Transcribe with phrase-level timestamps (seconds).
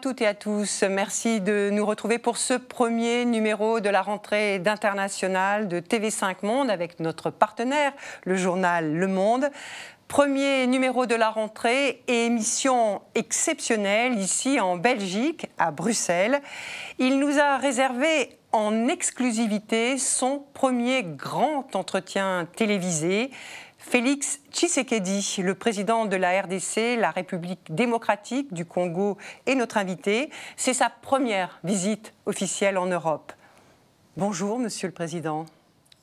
[0.00, 0.82] toutes et à tous.
[0.88, 6.70] Merci de nous retrouver pour ce premier numéro de la rentrée d'International de TV5 Monde
[6.70, 7.92] avec notre partenaire,
[8.24, 9.50] le journal Le Monde.
[10.08, 16.40] Premier numéro de la rentrée et émission exceptionnelle ici en Belgique, à Bruxelles.
[16.98, 23.30] Il nous a réservé en exclusivité son premier grand entretien télévisé.
[23.90, 30.30] Félix Tshisekedi, le président de la RDC, la République démocratique du Congo, est notre invité.
[30.56, 33.32] C'est sa première visite officielle en Europe.
[34.16, 35.44] Bonjour, Monsieur le Président.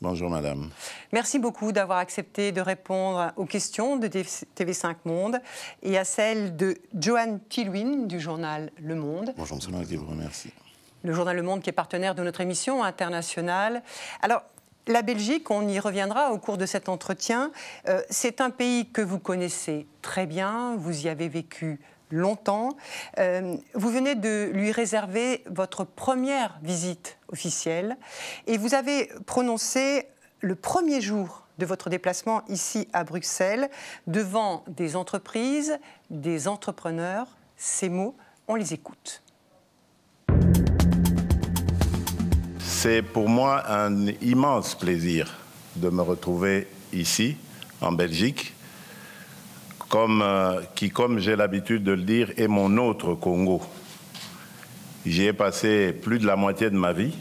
[0.02, 0.70] Bonjour Madame.
[1.14, 5.40] Merci beaucoup d'avoir accepté de répondre aux questions de TV5 Monde
[5.82, 9.34] et à celles de Joanne Tilwin du journal Le Monde.
[9.38, 10.52] Bonjour Monsieur qui vous remercie.
[11.04, 13.82] Le journal Le Monde qui est partenaire de notre émission internationale.
[14.22, 14.44] Alors,
[14.88, 17.52] la Belgique, on y reviendra au cours de cet entretien,
[17.88, 21.80] euh, c'est un pays que vous connaissez très bien, vous y avez vécu
[22.10, 22.70] longtemps.
[23.20, 27.98] Euh, vous venez de lui réserver votre première visite officielle
[28.48, 30.08] et vous avez prononcé
[30.40, 33.70] le premier jour de votre déplacement ici à Bruxelles
[34.06, 35.80] devant des entreprises,
[36.10, 37.28] des entrepreneurs.
[37.58, 38.16] Ces mots,
[38.48, 39.24] on les écoute.
[42.80, 45.34] C'est pour moi un immense plaisir
[45.78, 47.36] de me retrouver ici,
[47.82, 48.54] en Belgique,
[49.96, 53.64] euh, qui, comme j'ai l'habitude de le dire, est mon autre Congo.
[55.08, 57.16] J'y ai passé plus de la moitié de ma vie.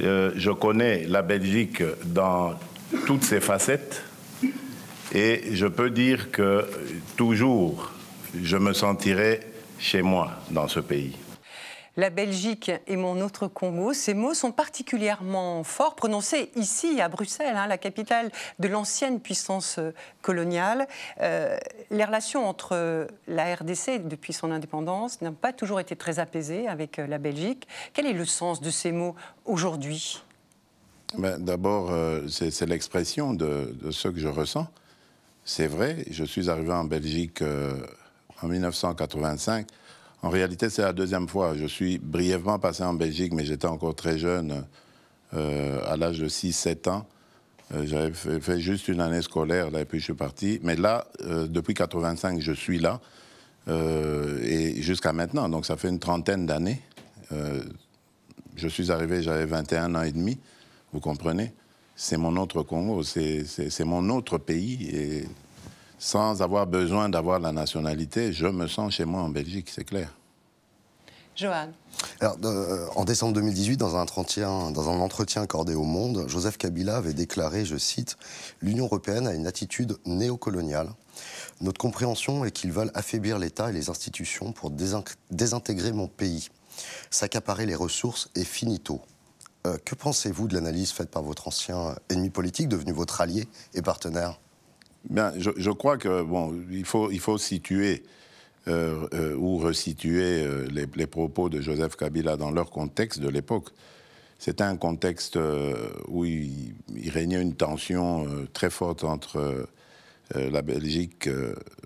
[0.00, 2.54] Euh, je connais la Belgique dans
[3.06, 4.02] toutes ses facettes
[5.14, 6.64] et je peux dire que
[7.18, 7.92] toujours
[8.42, 9.40] je me sentirai
[9.78, 11.14] chez moi dans ce pays
[11.96, 17.56] la Belgique et mon autre Congo, ces mots sont particulièrement forts, prononcés ici à Bruxelles,
[17.56, 20.88] hein, la capitale de l'ancienne puissance euh, coloniale.
[21.20, 21.58] Euh,
[21.90, 26.98] les relations entre la RDC depuis son indépendance n'ont pas toujours été très apaisées avec
[26.98, 27.68] euh, la Belgique.
[27.92, 29.14] Quel est le sens de ces mots
[29.44, 30.22] aujourd'hui?
[31.18, 31.92] Ben, D'abord,
[32.26, 34.66] c'est l'expression de, ce que je ressens.
[35.44, 37.42] C'est vrai, je suis arrivé en Belgique
[38.42, 39.66] en 1985
[40.22, 41.56] en réalité, c'est la deuxième fois.
[41.56, 44.64] Je suis brièvement passé en Belgique, mais j'étais encore très jeune,
[45.34, 47.06] euh, à l'âge de 6-7 ans.
[47.74, 50.60] Euh, j'avais fait, juste une année scolaire, là, et puis je suis parti.
[50.62, 53.00] Mais là, euh, depuis 85, je suis là,
[53.68, 55.48] et jusqu'à maintenant.
[55.48, 56.80] Donc ça fait une trentaine d'années.
[58.56, 60.36] je suis arrivé, j'avais 21 ans et demi,
[60.92, 61.52] vous comprenez
[61.94, 65.24] C'est mon autre Congo, c'est mon autre pays.
[66.02, 70.12] Sans avoir besoin d'avoir la nationalité, je me sens chez moi en Belgique, c'est clair.
[71.36, 71.68] Johan.
[72.18, 76.58] Alors, euh, en décembre 2018, dans un, entretien, dans un entretien accordé au Monde, Joseph
[76.58, 78.16] Kabila avait déclaré, je cite,
[78.60, 80.90] L'Union européenne a une attitude néocoloniale.
[81.60, 84.72] Notre compréhension est qu'ils veulent affaiblir l'État et les institutions pour
[85.30, 86.48] désintégrer mon pays,
[87.10, 89.00] s'accaparer les ressources et finito.
[89.68, 93.82] Euh, que pensez-vous de l'analyse faite par votre ancien ennemi politique, devenu votre allié et
[93.82, 94.40] partenaire?
[95.10, 98.02] Bien, je, crois que bon, il faut, il faut situer
[98.68, 103.70] euh, euh, ou resituer euh, les, propos de Joseph Kabila dans leur contexte de l'époque.
[104.38, 105.36] C'était un contexte
[106.08, 106.74] où il,
[107.08, 109.68] régnait une tension très forte entre
[110.34, 111.28] la Belgique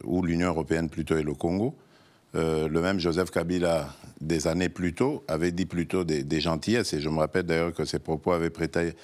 [0.05, 1.77] ou l'Union européenne plutôt et le Congo.
[2.33, 7.01] le même Joseph Kabila, des années plus tôt, avait dit plutôt des, des gentillesses, et
[7.03, 8.95] je me rappelle d'ailleurs que ses propos avaient prêté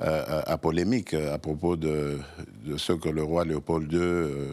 [0.00, 2.18] à, polémique à propos de,
[2.76, 4.52] ce que le roi Léopold II euh,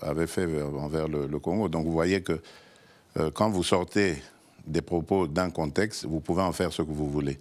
[0.00, 1.68] avait fait envers le, Congo.
[1.68, 2.40] Donc vous voyez que
[3.18, 4.16] euh, quand vous sortez
[4.66, 7.38] des propos d'un contexte, vous pouvez en faire ce que vous voulez.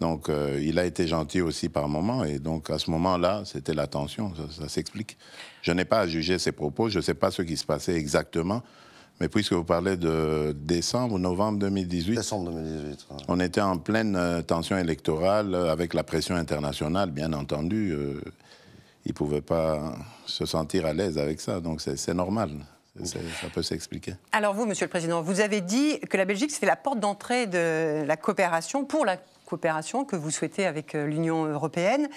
[0.00, 3.74] Donc euh, il a été gentil aussi par moment, et donc à ce moment-là, c'était
[3.74, 5.16] la tension, ça, ça s'explique.
[5.60, 7.94] Je n'ai pas à juger ses propos, je ne sais pas ce qui se passait
[7.94, 8.62] exactement.
[9.20, 14.42] Mais puisque vous parlez de décembre, novembre 2018, décembre 2018 on était en pleine euh,
[14.42, 17.92] tension électorale euh, avec la pression internationale, bien entendu.
[17.92, 18.20] Euh,
[19.04, 19.94] ils ne pouvaient pas
[20.26, 22.50] se sentir à l'aise avec ça, donc c'est normal.
[23.04, 23.18] Ça
[23.52, 24.14] peut s'expliquer.
[24.32, 27.46] Alors vous, Monsieur le Président, vous avez dit que la Belgique, c'était la porte d'entrée
[27.46, 29.16] de la coopération, pour la
[29.46, 32.08] coopération que vous souhaitez avec l'Union européenne.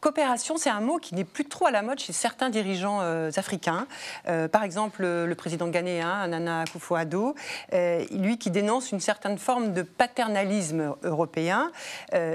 [0.00, 3.30] Coopération, c'est un mot qui n'est plus trop à la mode chez certains dirigeants euh,
[3.34, 3.88] africains.
[4.28, 7.34] Euh, par exemple, le, président ghanéen, Nana Akufo-Addo,
[7.72, 11.70] euh, lui qui dénonce une certaine forme de paternalisme européen.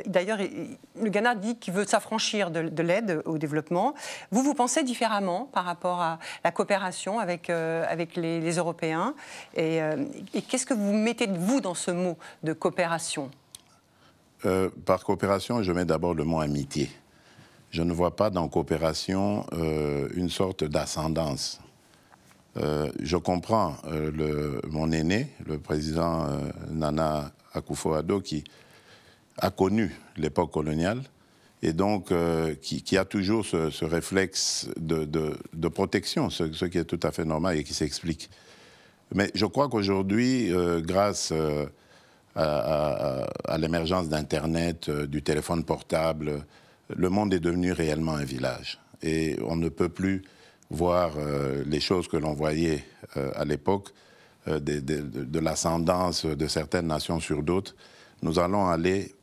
[0.05, 3.93] D'ailleurs, le Ghana dit qu'il veut s'affranchir de, l'aide au développement.
[4.31, 9.13] Vous, vous pensez différemment par rapport à la coopération avec, les, Européens
[9.55, 9.77] Et,
[10.33, 13.31] et qu'est-ce que vous mettez, vous, dans ce mot de coopération?
[14.85, 16.89] Par coopération, je mets d'abord le mot amitié
[17.73, 21.59] je ne vois pas dans coopération euh, une sorte d'ascendance.
[22.55, 26.27] je comprends le, mon aîné, le président
[26.69, 28.43] Nana Akufo-Addo, qui
[29.39, 31.01] a connu l'époque coloniale
[31.63, 32.13] et donc
[32.61, 37.63] qui, a toujours ce, réflexe de, protection, ce, qui est tout à fait normal et
[37.63, 38.29] qui s'explique.
[39.15, 41.33] Mais je crois qu'aujourd'hui, grâce
[42.35, 46.45] à, l'émergence d'Internet, euh, du téléphone portable,
[46.89, 48.79] le monde est devenu réellement un village.
[49.01, 50.23] Et on ne peut plus
[50.69, 52.83] voir euh, les choses que l'on voyait
[53.17, 53.89] euh, à l'époque,
[54.45, 57.75] de, l'ascendance de certaines nations sur d'autres.
[58.21, 59.15] Nous allons aller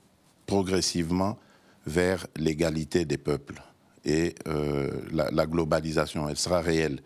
[0.47, 1.39] progressivement
[1.87, 3.61] vers l'égalité des peuples
[4.07, 4.35] et
[5.13, 6.27] la, globalisation.
[6.27, 7.03] Elle sera réelle.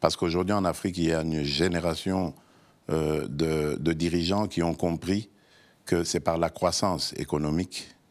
[0.00, 2.34] Parce qu'aujourd'hui en Afrique, il y a une génération
[2.88, 5.30] de, dirigeants qui ont compris
[5.86, 8.01] que c'est par la croissance économique, euh,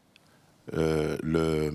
[0.72, 1.72] le,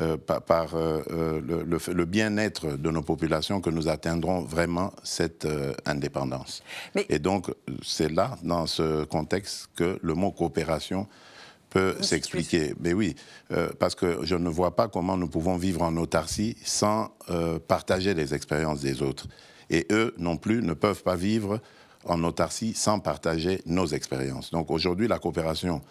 [0.00, 5.46] euh, par, euh, le, bien-être de nos populations que nous atteindrons vraiment cette
[5.84, 6.62] indépendance.
[7.08, 7.52] Et donc,
[7.82, 11.06] c'est là, dans ce contexte, que le mot coopération
[11.70, 12.74] peut s'expliquer.
[12.80, 13.16] Mais oui,
[13.78, 17.10] parce que je ne vois pas comment nous pouvons vivre en autarcie sans
[17.68, 19.26] partager les expériences des autres.
[19.70, 21.60] Et eux non plus ne peuvent pas vivre
[22.04, 24.50] en autarcie sans partager nos expériences.
[24.50, 25.82] Donc aujourd'hui, la coopération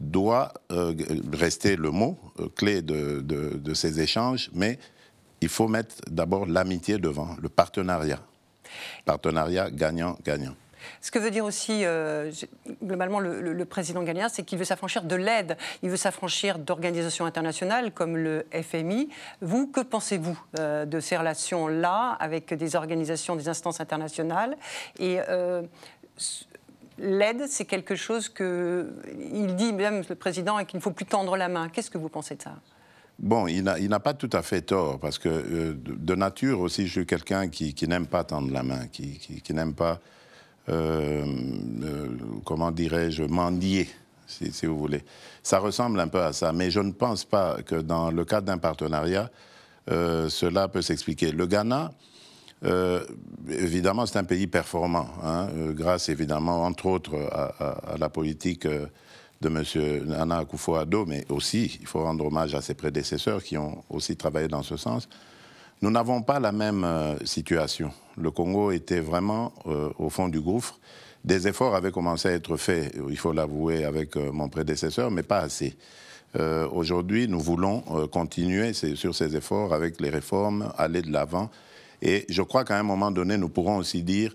[0.00, 0.94] doit euh,
[1.32, 4.78] rester le mot euh, clé de, de, ces échanges, mais
[5.40, 8.20] il faut mettre d'abord l'amitié devant, le partenariat.
[9.04, 10.54] Partenariat gagnant-gagnant.
[11.00, 12.30] Ce que veut dire aussi, euh,
[12.82, 15.56] globalement, le, président ghanéen, c'est qu'il veut s'affranchir de l'aide.
[15.82, 19.08] Il veut s'affranchir d'organisations internationales comme le FMI.
[19.40, 24.58] Vous, que pensez-vous de ces relations-là avec des organisations, des instances internationales?
[24.98, 25.18] Et
[26.98, 28.92] l'aide, c'est quelque chose que
[29.32, 31.68] il dit même le président qu'il ne faut plus tendre la main.
[31.68, 32.54] Qu'est-ce que vous pensez de ça?
[33.18, 37.06] Bon, il n'a pas tout à fait tort, parce que de nature aussi, je suis
[37.06, 40.00] quelqu'un qui, n'aime pas tendre la main, qui, n'aime pas
[40.68, 41.24] euh,
[41.84, 42.08] euh,
[42.44, 43.88] comment dirais-je, mendier,
[44.26, 45.04] si, vous voulez.
[45.44, 48.46] Ça ressemble un peu à ça, mais je ne pense pas que dans le cadre
[48.46, 49.30] d'un partenariat,
[49.90, 51.30] euh, cela peut s'expliquer.
[51.30, 51.92] Le Ghana,
[53.48, 59.62] évidemment, c'est un pays performant, hein, grâce évidemment, entre autres, à, la politique de M.
[60.06, 64.48] Nana Akufo-Addo, mais aussi, il faut rendre hommage à ses prédécesseurs qui ont aussi travaillé
[64.48, 65.08] dans ce sens.
[65.82, 67.90] Nous n'avons pas la même euh, situation.
[68.16, 70.78] Le Congo était vraiment euh, au fond du gouffre.
[71.24, 75.22] Des efforts avaient commencé à être faits, il faut l'avouer, avec euh, mon prédécesseur, mais
[75.22, 75.76] pas assez.
[76.72, 81.48] Aujourd'hui, nous voulons continuer sur ces efforts avec les réformes, aller de l'avant.
[82.02, 84.34] Et je crois qu'à un moment donné, nous pourrons aussi dire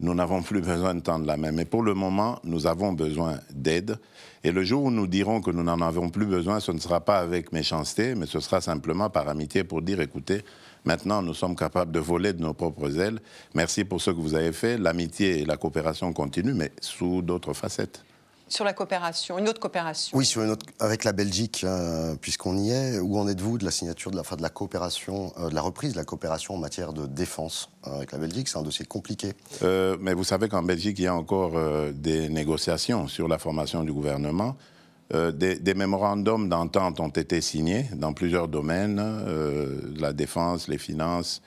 [0.00, 1.50] nous n'avons plus besoin de tendre la main.
[1.50, 3.98] Mais pour le moment, nous avons besoin d'aide.
[4.44, 7.00] Et le jour où nous dirons que nous n'en avons plus besoin, ce ne sera
[7.00, 10.42] pas avec méchanceté, mais ce sera simplement par amitié pour dire écoutez,
[10.84, 13.20] Maintenant, nous sommes capables de voler de nos propres ailes.
[13.54, 14.78] Merci pour ce que vous avez fait.
[14.78, 18.04] L'amitié et la coopération continuent, mais sous d'autres facettes
[18.48, 20.16] sur la coopération, une autre coopération.
[20.16, 22.98] Oui, sur une autre, avec la Belgique, euh, puisqu'on y est.
[22.98, 25.62] Où en êtes-vous de la signature de la, fin de la coopération, euh, de la
[25.62, 28.48] reprise de la coopération en matière de défense euh, avec la Belgique?
[28.48, 29.32] C'est un dossier compliqué.
[29.62, 31.52] mais vous savez qu'en Belgique, il y a encore
[31.92, 34.56] des négociations sur la formation du gouvernement.
[35.14, 41.40] Euh, des, mémorandums d'entente ont été signés dans plusieurs domaines, euh, la défense, les finances,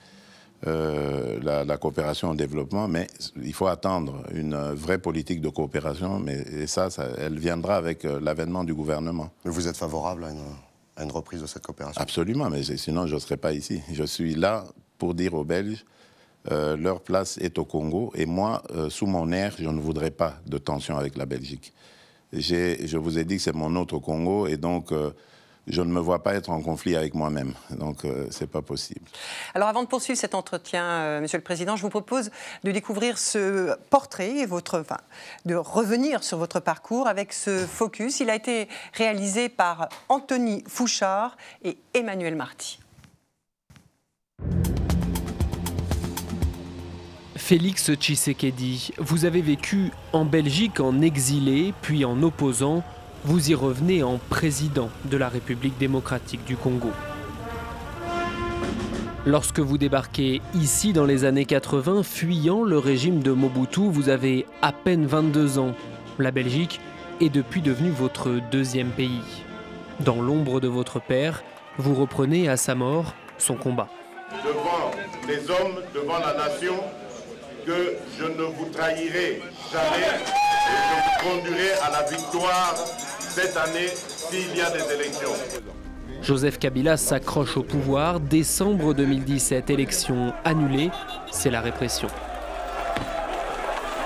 [0.67, 3.07] euh, la, coopération au développement, mais
[3.41, 8.63] il faut attendre une vraie politique de coopération, mais et ça, elle viendra avec l'avènement
[8.63, 9.31] du gouvernement.
[9.43, 12.01] Vous êtes favorable à une, reprise de cette coopération?
[12.01, 13.81] Absolument, mais sinon je ne serais pas ici.
[13.91, 14.65] Je suis là
[14.97, 15.83] pour dire aux Belges,
[16.49, 20.57] leur place est au Congo, et moi, sous mon air, je ne voudrais pas de
[20.57, 21.73] tension avec la Belgique
[22.33, 25.11] je vous ai dit que c'est mon autre Congo et donc euh,
[25.67, 27.53] je ne me vois pas être en conflit avec moi-même.
[27.71, 29.05] Donc, euh, ce n'est pas possible.
[29.53, 32.31] Alors, avant de poursuivre cet entretien, euh, Monsieur le Président, je vous propose
[32.63, 34.97] de découvrir ce portrait, votre, enfin,
[35.45, 38.19] de revenir sur votre parcours avec ce focus.
[38.19, 42.79] Il a été réalisé par Anthony Fouchard et Emmanuel Marty.
[47.35, 52.83] Félix Tshisekedi, vous avez vécu en Belgique en exilé, puis en opposant.
[53.23, 56.89] Vous y revenez en président de la République démocratique du Congo.
[59.27, 64.47] Lorsque vous débarquez ici dans les années 80, fuyant le régime de Mobutu, vous avez
[64.63, 65.75] à peine 22 ans.
[66.17, 66.79] La Belgique
[67.19, 69.21] est depuis devenue votre deuxième pays.
[69.99, 71.43] Dans l'ombre de votre père,
[71.77, 73.89] vous reprenez à sa mort son combat.
[74.43, 74.89] Devant
[75.27, 76.73] les hommes, devant la nation,
[77.67, 82.75] que je ne vous trahirai jamais et je vous conduirai à la victoire
[83.31, 85.29] cette année s'il y a des élections.
[86.21, 88.19] Joseph Kabila s'accroche au pouvoir.
[88.19, 90.91] Décembre 2017, élection annulée,
[91.31, 92.09] c'est la répression.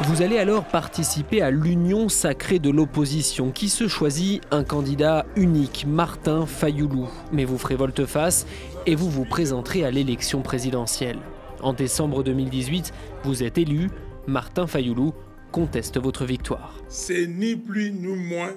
[0.03, 4.43] Vous allez alors participer à l'union sacrée de l'opposition qui se choisit?
[4.51, 7.09] Un candidat unique, Martin Fayoulou.
[7.31, 8.45] Mais vous ferez volte-face
[8.85, 11.17] et vous vous présenterez à l'élection présidentielle.
[11.63, 13.89] En décembre 2018, vous êtes élu.
[14.27, 15.13] Martin Fayoulou
[15.51, 16.75] conteste votre victoire.
[16.89, 18.53] C'est ni plus ni moins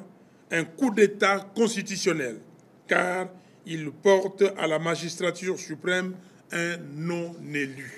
[0.50, 2.40] un coup d'État constitutionnel,
[2.86, 3.28] car
[3.66, 6.14] il porte à la magistrature suprême
[6.52, 7.96] un non-élu.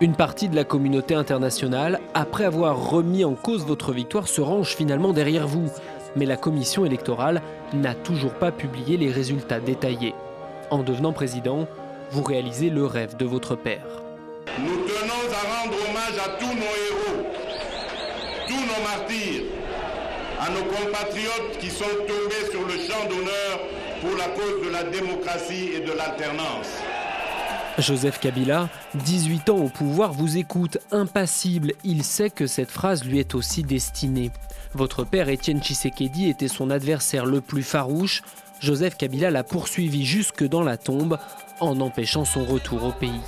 [0.00, 4.74] Une partie de la communauté internationale, après avoir remis en cause votre victoire, se range
[4.74, 5.70] finalement derrière vous.
[6.16, 7.40] Mais la commission électorale
[7.72, 10.14] n'a toujours pas publié les résultats détaillés.
[10.70, 11.68] En devenant président,
[12.10, 13.86] vous réalisez le rêve de votre père.
[14.58, 17.26] Nous tenons à rendre hommage à tous nos héros,
[18.48, 19.44] tous nos martyrs,
[20.42, 23.60] à nos compatriotes qui sont tombés sur le champ d'honneur
[24.00, 26.66] pour la cause de la démocratie et de l'alternance.
[27.78, 31.74] Joseph Kabila, 18 ans au pouvoir, vous écoute impassible.
[31.84, 34.32] Il sait que cette phrase lui est aussi destinée.
[34.74, 38.22] Votre père Étienne Tshisekedi était son adversaire le plus farouche.
[38.58, 41.18] Joseph Kabila l'a poursuivi jusque dans la tombe
[41.60, 43.20] en empêchant son retour au pays.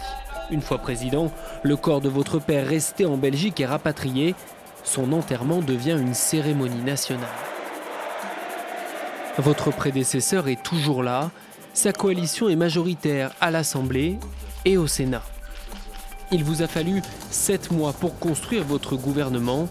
[0.50, 1.30] Une fois président,
[1.62, 4.34] le corps de votre père resté en Belgique est rapatrié.
[4.84, 7.28] Son enterrement devient une cérémonie nationale.
[9.38, 11.30] Votre prédécesseur est toujours là,
[11.72, 14.18] sa coalition est majoritaire à l'Assemblée
[14.64, 15.22] et au Sénat.
[16.30, 19.68] Il vous a fallu sept mois pour construire votre gouvernement.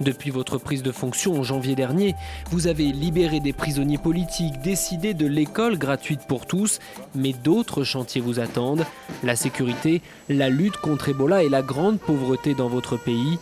[0.00, 2.14] Depuis votre prise de fonction en janvier dernier,
[2.50, 6.78] vous avez libéré des prisonniers politiques, décidé de l'école gratuite pour tous,
[7.14, 8.86] mais d'autres chantiers vous attendent.
[9.22, 13.38] La sécurité, la lutte contre Ebola et la grande pauvreté dans votre pays,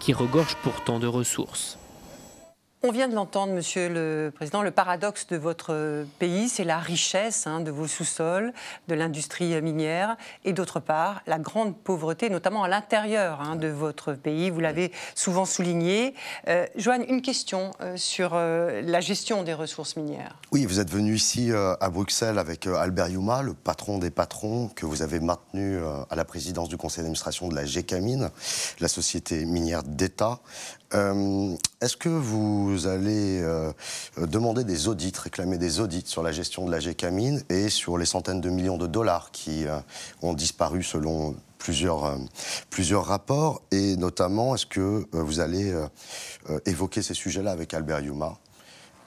[0.00, 1.78] qui regorge pourtant de ressources.
[2.82, 7.46] On vient de l'entendre, Monsieur le Président, le paradoxe de votre pays, c'est la richesse
[7.46, 8.54] hein, de vos sous-sols,
[8.88, 14.14] de l'industrie minière, et d'autre part, la grande pauvreté, notamment à l'intérieur hein, de votre
[14.14, 14.48] pays.
[14.48, 16.14] Vous l'avez souvent souligné.
[16.48, 20.38] Euh, Joanne, une question euh, sur euh, la gestion des ressources minières.
[20.50, 24.86] Oui, vous êtes venu ici à Bruxelles avec Albert Yuma, le patron des patrons, que
[24.86, 28.30] vous avez maintenu à la présidence du conseil d'administration de la GECAMINE,
[28.80, 30.40] la société minière d'État.
[30.92, 33.72] Est-ce que vous allez euh,
[34.16, 38.06] demander des audits, réclamer des audits sur la gestion de la GECAMINE et sur les
[38.06, 39.78] centaines de millions de dollars qui euh,
[40.22, 42.16] ont disparu selon plusieurs, euh,
[42.70, 43.62] plusieurs rapports.
[43.70, 45.74] Et notamment, est-ce que vous allez
[46.66, 48.38] évoquer ces sujets-là avec Albert Yuma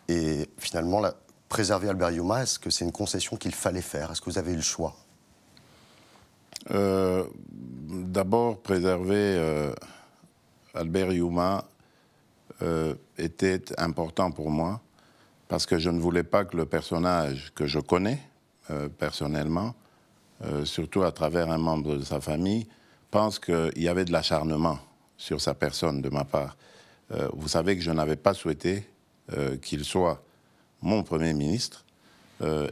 [0.07, 1.01] Et finalement,
[1.49, 4.11] préserver Albert Yuma, est-ce que c'est une concession qu'il fallait faire?
[4.11, 4.95] Est-ce que vous avez eu le choix?
[6.69, 9.73] D'abord, préserver
[10.73, 11.65] Albert Yuma
[12.61, 14.79] euh, était important pour moi
[15.47, 18.19] parce que je ne voulais pas que le personnage que je connais
[18.69, 19.73] euh, personnellement,
[20.45, 22.67] euh, surtout à travers un membre de sa famille,
[23.11, 24.77] pense qu'il y avait de l'acharnement
[25.17, 26.57] sur sa personne de ma part.
[27.33, 28.89] Vous savez que je n'avais pas souhaité
[29.61, 30.23] qu'il soit
[30.81, 31.85] mon Premier ministre.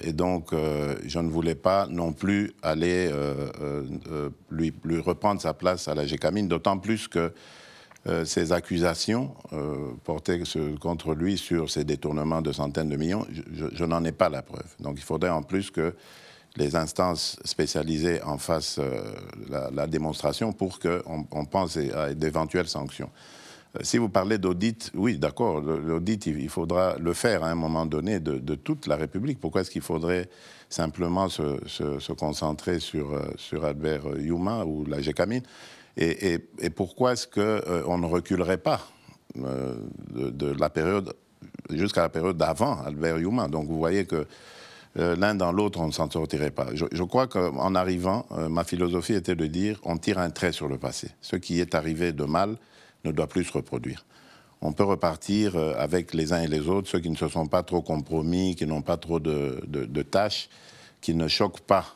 [0.03, 3.11] Et donc, je ne voulais pas non plus aller
[4.49, 7.31] lui, lui reprendre sa place à la GECAMINE, d'autant plus que
[8.07, 10.41] euh, ces accusations euh, portées
[10.79, 14.65] contre lui sur ces détournements de centaines de millions, je, n'en ai pas la preuve.
[14.79, 15.93] Donc, il faudrait en plus que
[16.57, 19.03] les instances spécialisées en fassent euh,
[19.71, 23.11] la, démonstration pour qu'on on pense à d'éventuelles sanctions.
[23.81, 28.19] Si vous parlez d'audit, oui, d'accord, l'audit, il faudra le faire à un moment donné
[28.19, 29.39] de, toute la République.
[29.39, 30.27] Pourquoi est-ce qu'il faudrait
[30.69, 35.43] simplement se, concentrer sur, sur Albert Yuma ou la GECAMINE
[35.97, 36.39] et,
[36.75, 38.81] pourquoi est-ce qu'on ne reculerait pas
[39.37, 39.75] euh,
[40.13, 41.13] de, la période
[41.69, 43.47] jusqu'à la période d'avant Albert Yuma?
[43.47, 44.25] Donc vous voyez que
[44.97, 46.67] euh, l'un dans l'autre, on ne s'en sortirait pas.
[46.73, 50.67] Je, crois qu'en arrivant, euh, ma philosophie était de dire on tire un trait sur
[50.67, 51.09] le passé.
[51.21, 52.57] Ce qui est arrivé de mal
[53.05, 54.05] ne doit plus se reproduire.
[54.63, 57.47] On peut repartir euh, avec les uns et les autres, ceux qui ne se sont
[57.47, 60.49] pas trop compromis, qui n'ont pas trop de, tâches,
[61.01, 61.95] qui ne choquent pas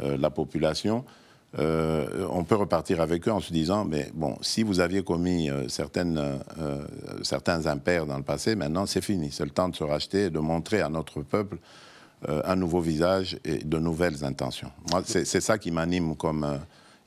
[0.00, 1.04] euh, la population.
[1.58, 5.48] Euh, on peut repartir avec eux en se disant, mais bon, si vous aviez commis
[5.48, 6.86] euh, certaines, euh,
[7.22, 9.30] certains impairs dans le passé, maintenant c'est fini.
[9.32, 11.56] C'est le temps de se racheter et de montrer à notre peuple
[12.28, 14.70] euh, un nouveau visage et de nouvelles intentions.
[14.90, 16.46] Moi, c'est ça qui m'anime comme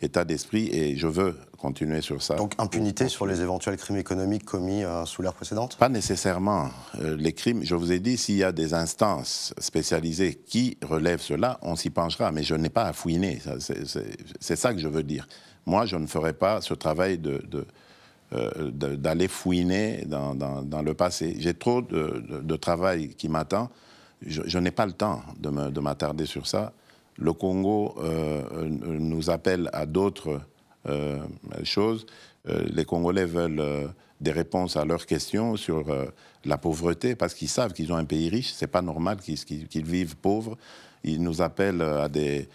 [0.01, 2.35] état d'esprit et je veux continuer sur ça.
[2.35, 5.75] Donc impunité sur les éventuels crimes économiques commis euh, sous l'ère précédente?
[5.77, 6.69] Pas nécessairement.
[7.01, 11.21] Euh, les crimes, je vous ai dit, s'il y a des instances spécialisées qui relèvent
[11.21, 12.31] cela, on s'y penchera.
[12.31, 13.39] Mais je n'ai pas à fouiner.
[14.39, 15.27] C'est ça que je veux dire.
[15.65, 17.41] Moi, je ne ferai pas ce travail de.
[17.49, 17.65] de
[18.31, 21.35] euh, d'aller fouiner dans, dans- dans le passé.
[21.39, 23.71] J'ai trop de, de- de travail qui m'attend.
[24.23, 26.71] Je, je n'ai pas le temps de m'attarder sur ça.
[27.19, 30.41] Le Congo euh, euh, nous appelle à d'autres
[31.63, 32.07] chose.
[32.45, 35.85] les Congolais veulent des réponses à leurs questions sur
[36.45, 40.15] la pauvreté, parce qu'ils savent qu'ils ont un pays riche, c'est pas normal qu'ils vivent
[40.15, 40.57] pauvres.
[41.03, 42.47] Ils nous appellent à des,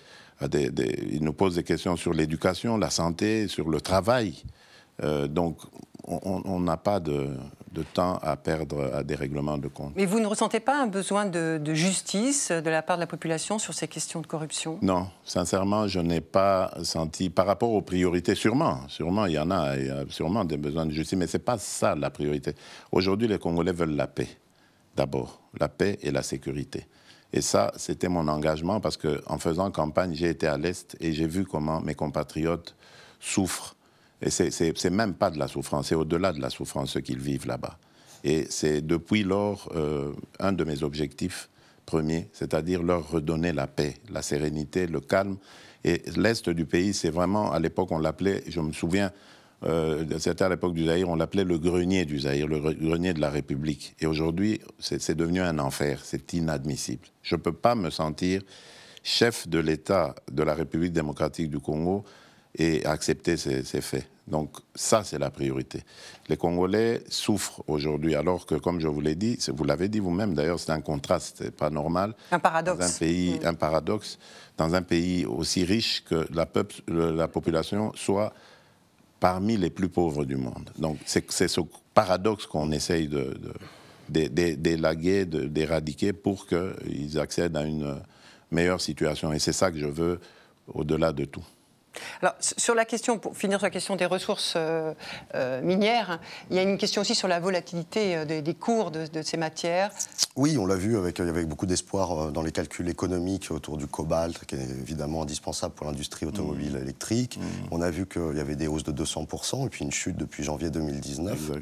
[0.50, 4.42] ils nous posent des questions sur l'éducation, la santé, sur le travail.
[5.02, 5.58] Euh, donc,
[6.06, 7.34] on n'a pas de,
[7.94, 9.94] temps à perdre à des règlements de compte.
[9.96, 13.58] Mais vous ne ressentez pas un besoin de, justice de la part de la population
[13.58, 14.78] sur ces questions de corruption?
[14.82, 19.50] Non, sincèrement, je n'ai pas senti, par rapport aux priorités, sûrement, sûrement, il y en
[19.50, 22.10] a, il y a sûrement des besoins de justice, mais ce n'est pas ça la
[22.10, 22.54] priorité.
[22.92, 24.28] Aujourd'hui, les Congolais veulent la paix,
[24.94, 26.86] d'abord, la paix et la sécurité.
[27.32, 31.26] Et ça, c'était mon engagement parce qu'en faisant campagne, j'ai été à l'Est et j'ai
[31.26, 32.76] vu comment mes compatriotes
[33.18, 33.74] souffrent.
[34.24, 37.46] Et c'est même pas de la souffrance, c'est au-delà de la souffrance ce qu'ils vivent
[37.46, 37.78] là-bas.
[38.24, 41.50] Et c'est depuis lors euh, un de mes objectifs
[41.84, 45.36] premiers, c'est-à-dire leur redonner la paix, la sérénité, le calme.
[45.84, 49.12] Et l'Est du pays, c'est vraiment, à l'époque, on l'appelait, je me souviens,
[49.64, 53.20] euh, c'était à l'époque du Zaïre, on l'appelait le grenier du Zaïre, le grenier de
[53.20, 53.94] la République.
[54.00, 57.06] Et aujourd'hui, c'est devenu un enfer, c'est inadmissible.
[57.22, 58.40] Je ne peux pas me sentir
[59.02, 62.04] chef de l'État de la République démocratique du Congo
[62.56, 64.08] et accepter ces, faits.
[64.28, 65.82] Donc ça, c'est la priorité.
[66.28, 70.34] Les Congolais souffrent aujourd'hui, alors que, comme je vous l'ai dit, vous l'avez dit vous-même,
[70.34, 72.14] d'ailleurs, c'est un contraste, c'est pas normal.
[72.30, 72.78] Un paradoxe.
[72.78, 74.18] Dans un pays, un paradoxe,
[74.56, 78.32] dans un pays aussi riche que la, peuple, la population soit
[79.18, 80.70] parmi les plus pauvres du monde.
[80.78, 81.60] Donc c'est ce
[81.92, 83.08] paradoxe qu'on essaye
[84.08, 88.00] d'élaguer, de, d'éradiquer pour qu'ils accèdent à une
[88.50, 89.32] meilleure situation.
[89.32, 90.20] Et c'est ça que je veux
[90.72, 91.44] au-delà de tout.
[92.22, 94.94] Alors, sur la question, pour finir sur la question des ressources euh,
[95.34, 99.22] euh, minières, il y a une question aussi sur la volatilité euh, des, cours de,
[99.22, 99.90] ces matières.
[100.36, 104.44] Oui, on l'a vu avec, avec beaucoup d'espoir dans les calculs économiques autour du cobalt,
[104.46, 106.82] qui est évidemment indispensable pour l'industrie automobile mmh.
[106.82, 107.38] électrique.
[107.38, 107.42] Mmh.
[107.70, 110.42] On a vu qu'il y avait des hausses de 200% et puis une chute depuis
[110.42, 111.52] janvier 2019.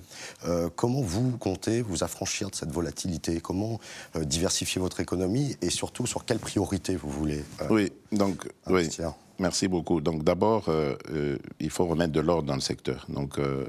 [0.77, 3.41] comment vous comptez vous affranchir de cette volatilité?
[3.41, 3.79] Comment
[4.17, 9.09] diversifier votre économie et surtout sur quelles priorités vous voulez Oui, donc, investir?
[9.09, 9.13] oui.
[9.39, 10.01] Merci beaucoup.
[10.01, 13.07] Donc d'abord, euh, euh, il faut remettre de l'ordre dans le secteur.
[13.09, 13.67] Donc euh,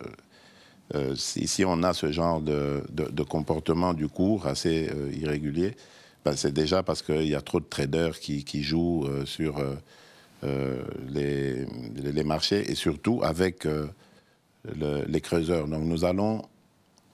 [1.15, 2.83] si, on a ce genre de,
[3.27, 5.75] comportement du cours assez irrégulier,
[6.25, 9.55] ben, c'est déjà parce qu'il y a trop de traders qui, jouent sur
[10.43, 13.67] les, les, marchés et surtout avec
[14.75, 15.67] les creuseurs.
[15.67, 16.43] Donc nous allons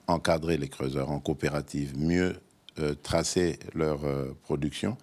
[0.06, 2.36] encadrer les creuseurs en coopérative, mieux
[3.02, 4.00] tracer leur
[4.42, 4.98] production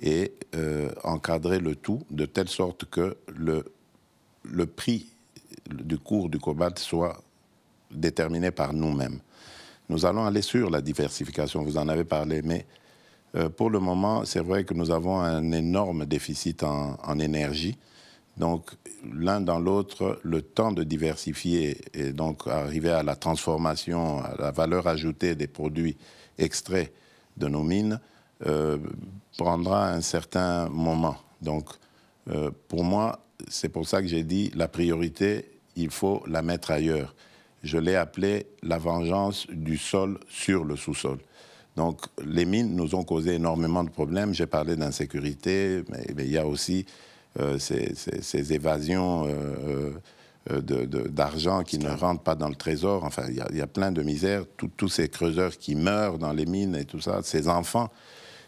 [0.00, 3.64] et euh, encadrer le tout de telle sorte que le,
[4.44, 5.08] le prix
[5.70, 7.22] du cours du cobalt soit
[7.90, 9.20] déterminé par nous-mêmes.
[9.88, 12.66] Nous allons aller sur la diversification, vous en avez parlé, mais
[13.36, 17.76] euh, pour le moment, c'est vrai que nous avons un énorme déficit en, en énergie.
[18.36, 18.70] Donc,
[19.12, 24.50] l'un dans l'autre, le temps de diversifier et donc arriver à la transformation, à la
[24.50, 25.96] valeur ajoutée des produits
[26.38, 26.92] extraits
[27.36, 28.00] de nos mines,
[28.46, 28.78] euh,
[29.38, 31.16] prendra un certain moment.
[31.40, 31.64] Donc,
[32.30, 36.70] euh, pour moi, c'est pour ça que j'ai dit la priorité, il faut la mettre
[36.70, 37.14] ailleurs.
[37.62, 41.18] Je l'ai appelé la vengeance du sol sur le sous-sol.
[41.74, 44.34] Donc, les mines nous ont causé énormément de problèmes.
[44.34, 46.86] J'ai parlé d'insécurité, mais, il y a aussi
[47.40, 49.26] euh, ces, évasions
[50.48, 53.04] d'argent qui ne rentrent pas dans le trésor.
[53.04, 54.44] Enfin, il y, a, plein de misères.
[54.76, 57.90] tous ces creuseurs qui meurent dans les mines et tout ça, ces enfants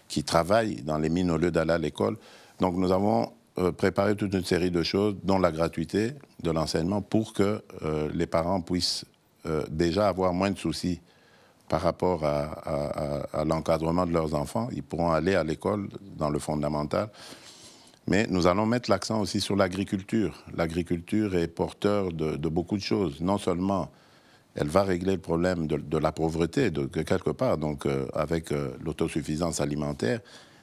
[0.09, 2.17] qui travaillent dans les mines au lieu d'aller à l'école.
[2.61, 7.01] Donc nous avons euh, préparé toute une série de choses, dont la gratuité de l'enseignement,
[7.01, 9.05] pour que euh, les parents puissent
[9.47, 11.01] euh, déjà avoir moins de soucis
[11.69, 14.69] par rapport à, l'encadrement de leurs enfants.
[14.73, 17.09] Ils pourront aller à l'école dans le fondamental.
[18.07, 20.45] Mais nous allons mettre l'accent aussi sur l'agriculture.
[20.55, 23.91] L'agriculture est porteur de, de, beaucoup de choses, non seulement
[24.57, 28.71] elle va régler le problème de, la pauvreté de, quelque part, donc euh, avec euh,
[28.83, 30.21] l'autosuffisance alimentaire,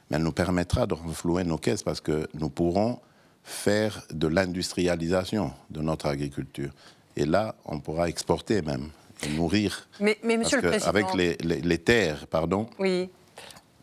[0.09, 2.99] mais elle nous permettra de renflouer nos caisses parce que nous pourrons
[3.43, 6.71] faire de l'industrialisation de notre agriculture.
[7.15, 8.89] Et là, on pourra exporter même,
[9.23, 9.87] et nourrir.
[9.99, 10.89] Mais, mais Monsieur le Président...
[10.89, 13.09] Avec les, terres, pardon, oui.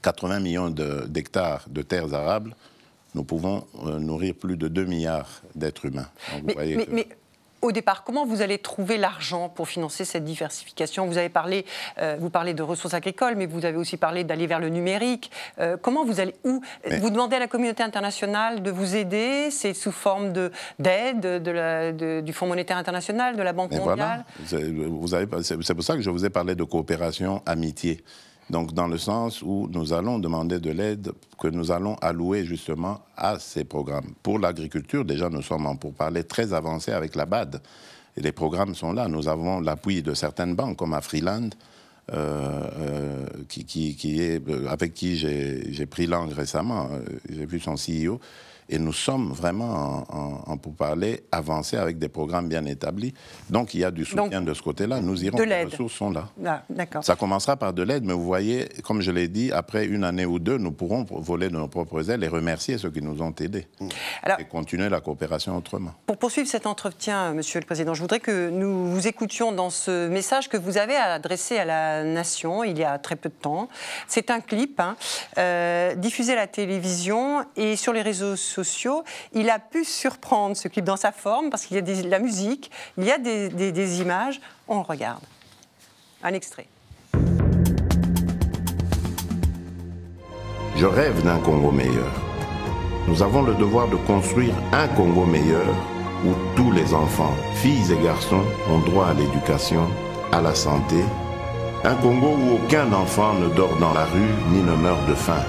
[0.03, 2.57] 80 millions d'hectares de, terres arables,
[3.14, 6.09] nous pouvons euh, nourrir plus de 2 milliards d'êtres humains.
[6.57, 7.07] mais,
[7.62, 11.07] au départ, comment vous allez trouver l'argent pour financer cette diversification?
[11.07, 11.64] Vous avez parlé,
[11.99, 15.31] euh, vous parlez de ressources agricoles, mais vous avez aussi parlé d'aller vers le numérique.
[15.59, 16.61] Euh, comment vous allez où
[17.01, 19.51] Vous demandez à la communauté internationale de vous aider?
[19.51, 20.33] C'est sous forme
[20.79, 24.25] d'aide de, du Fonds monétaire international, de la Banque mondiale?
[24.46, 28.03] C'est pour ça que je vous ai parlé de coopération, amitié.
[28.51, 33.01] Donc, dans le sens où nous allons demander de l'aide que nous allons allouer justement
[33.17, 34.13] à ces programmes.
[34.25, 37.63] Pour l'agriculture, déjà, nous sommes en pourparlers très avancés avec la BAD.
[38.17, 39.07] Les programmes sont là.
[39.07, 41.51] Nous avons l'appui de certaines banques comme Afriland,
[42.13, 46.91] euh, euh, qui, est, avec qui j'ai pris langue récemment.
[47.29, 48.19] J'ai vu son CEO.
[48.72, 50.06] Et nous sommes vraiment
[50.46, 53.12] en, pour parler avancé avec des programmes bien établis.
[53.50, 55.00] Donc il y a du soutien de ce côté-là.
[55.00, 56.28] Nous irons, les ressources sont là.
[56.46, 56.62] Ah.
[57.02, 60.24] Ça commencera par de l'aide, mais vous voyez, comme je l'ai dit, après une année
[60.24, 63.35] ou deux, nous pourrons voler de nos propres ailes et remercier ceux qui nous ont
[63.40, 63.66] aidés.
[64.38, 65.92] et continuer la coopération autrement.
[66.06, 70.06] Pour poursuivre cet entretien, Monsieur le Président, je voudrais que nous vous écoutions dans ce
[70.06, 73.68] message que vous avez adressé à la nation il y a très peu de temps.
[74.06, 74.96] C'est un clip hein,
[75.38, 78.60] euh, diffusé à la télévision et sur les réseaux sociaux
[79.33, 82.18] il a pu surprendre ce clip dans sa forme parce qu'il y a de la
[82.18, 84.40] musique, il y a des, images.
[84.68, 85.23] On regarde.
[86.23, 86.66] Un extrait.
[90.77, 92.12] Je rêve d'un Congo meilleur.
[93.09, 95.66] Nous avons le devoir de construire un Congo meilleur
[96.25, 99.88] où tous les enfants, filles et garçons, ont droit à l'éducation,
[100.33, 101.03] à la santé.
[101.85, 105.44] Un Congo où aucun enfant ne dort dans la rue ni ne meurt de faim.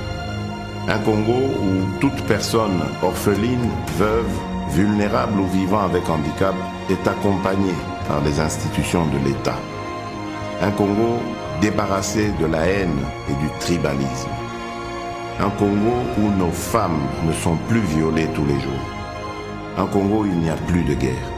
[0.88, 4.32] Un Congo où toute personne orpheline, veuve,
[4.72, 6.56] vulnérable ou vivant avec handicap
[6.89, 7.76] est accompagnée
[8.08, 9.58] par les institutions de l'État.
[10.60, 11.20] Un Congo
[11.62, 12.98] débarrassé de la haine
[13.30, 14.30] et du tribalisme.
[15.39, 18.86] Un Congo où nos femmes ne sont plus violées tous les jours.
[19.78, 21.32] Un Congo où il n'y a plus de guerre.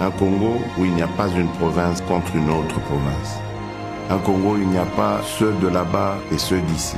[0.00, 3.38] Un Congo où il n'y a pas une province contre une autre province.
[4.10, 6.96] Un Congo où il n'y a pas ceux de là-bas et ceux d'ici.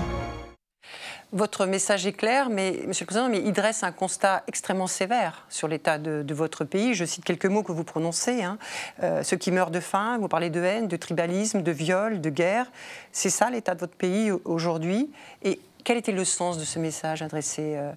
[1.32, 5.46] Votre message est clair, mais Monsieur le Président, mais il dresse un constat extrêmement sévère
[5.48, 6.94] sur l'état de, votre pays.
[6.94, 8.58] Je cite quelques mots que vous prononcez hein.
[9.04, 10.18] euh, ceux qui meurent de faim.
[10.18, 12.66] Vous parlez de haine, de tribalisme, de viol, de guerre.
[13.12, 15.08] C'est ça l'état de votre pays aujourd'hui?
[15.42, 17.92] Et quel était le sens de ce message adressé euh,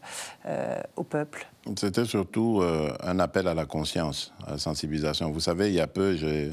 [0.45, 1.47] euh, au peuple?
[1.75, 2.61] C'était surtout
[3.01, 5.31] un appel à la conscience, à la sensibilisation.
[5.31, 6.51] Vous savez, il y a peu, j'ai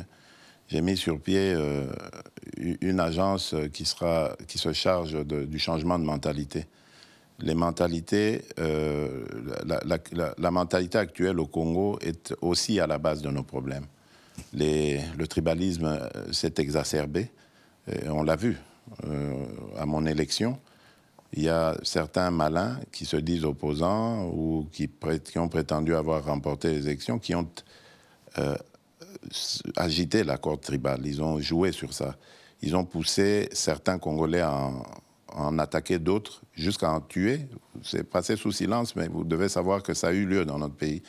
[0.71, 1.87] j'ai mis sur pied euh,
[2.57, 6.67] une agence qui, sera, qui se charge du changement de mentalité.
[7.41, 9.25] Les mentalités, euh,
[10.39, 13.87] la, mentalité actuelle au Congo est aussi à la base de nos problèmes.
[14.55, 17.31] le tribalisme euh, s'est exacerbé,
[18.07, 18.57] on l'a vu
[19.77, 20.59] à mon élection.
[21.33, 24.89] Il y a certains malins qui se disent opposants ou qui,
[25.25, 27.49] qui ont prétendu avoir remporté les élections, qui ont
[29.77, 32.17] agité l'accord tribal, ils ont joué sur ça.
[32.63, 34.71] Ils ont poussé certains Congolais à
[35.33, 37.49] en, attaquer d'autres, jusqu'à en tuer.
[37.83, 40.75] C'est passé sous silence, mais vous devez savoir que ça a eu lieu dans notre
[40.75, 41.03] pays.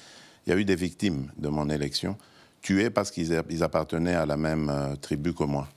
[0.45, 2.17] Il y a eu des victimes de mon élection,
[2.61, 5.67] tués parce qu'ils appartenaient à la même euh, tribu que moi.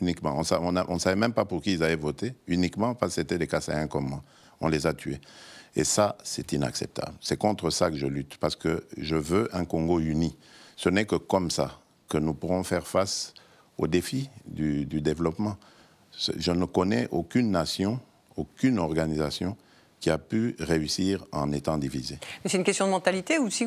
[0.00, 0.40] Uniquement.
[0.58, 3.46] On ne savait même pas pour qui ils avaient voté, uniquement parce que c'était des
[3.46, 4.22] Kassaïens comme moi.
[4.60, 5.20] On les a tués.
[5.76, 7.14] Et ça, c'est inacceptable.
[7.20, 10.36] C'est contre ça que je lutte, parce que je veux un Congo uni.
[10.76, 13.34] Ce n'est que comme ça que nous pourrons faire face
[13.78, 15.56] aux défis du, développement.
[16.16, 17.98] Je ne connais aucune nation,
[18.36, 19.56] aucune organisation
[20.00, 22.18] qui a pu réussir en étant divisée.
[22.44, 23.66] c'est une question de mentalité ou aussi,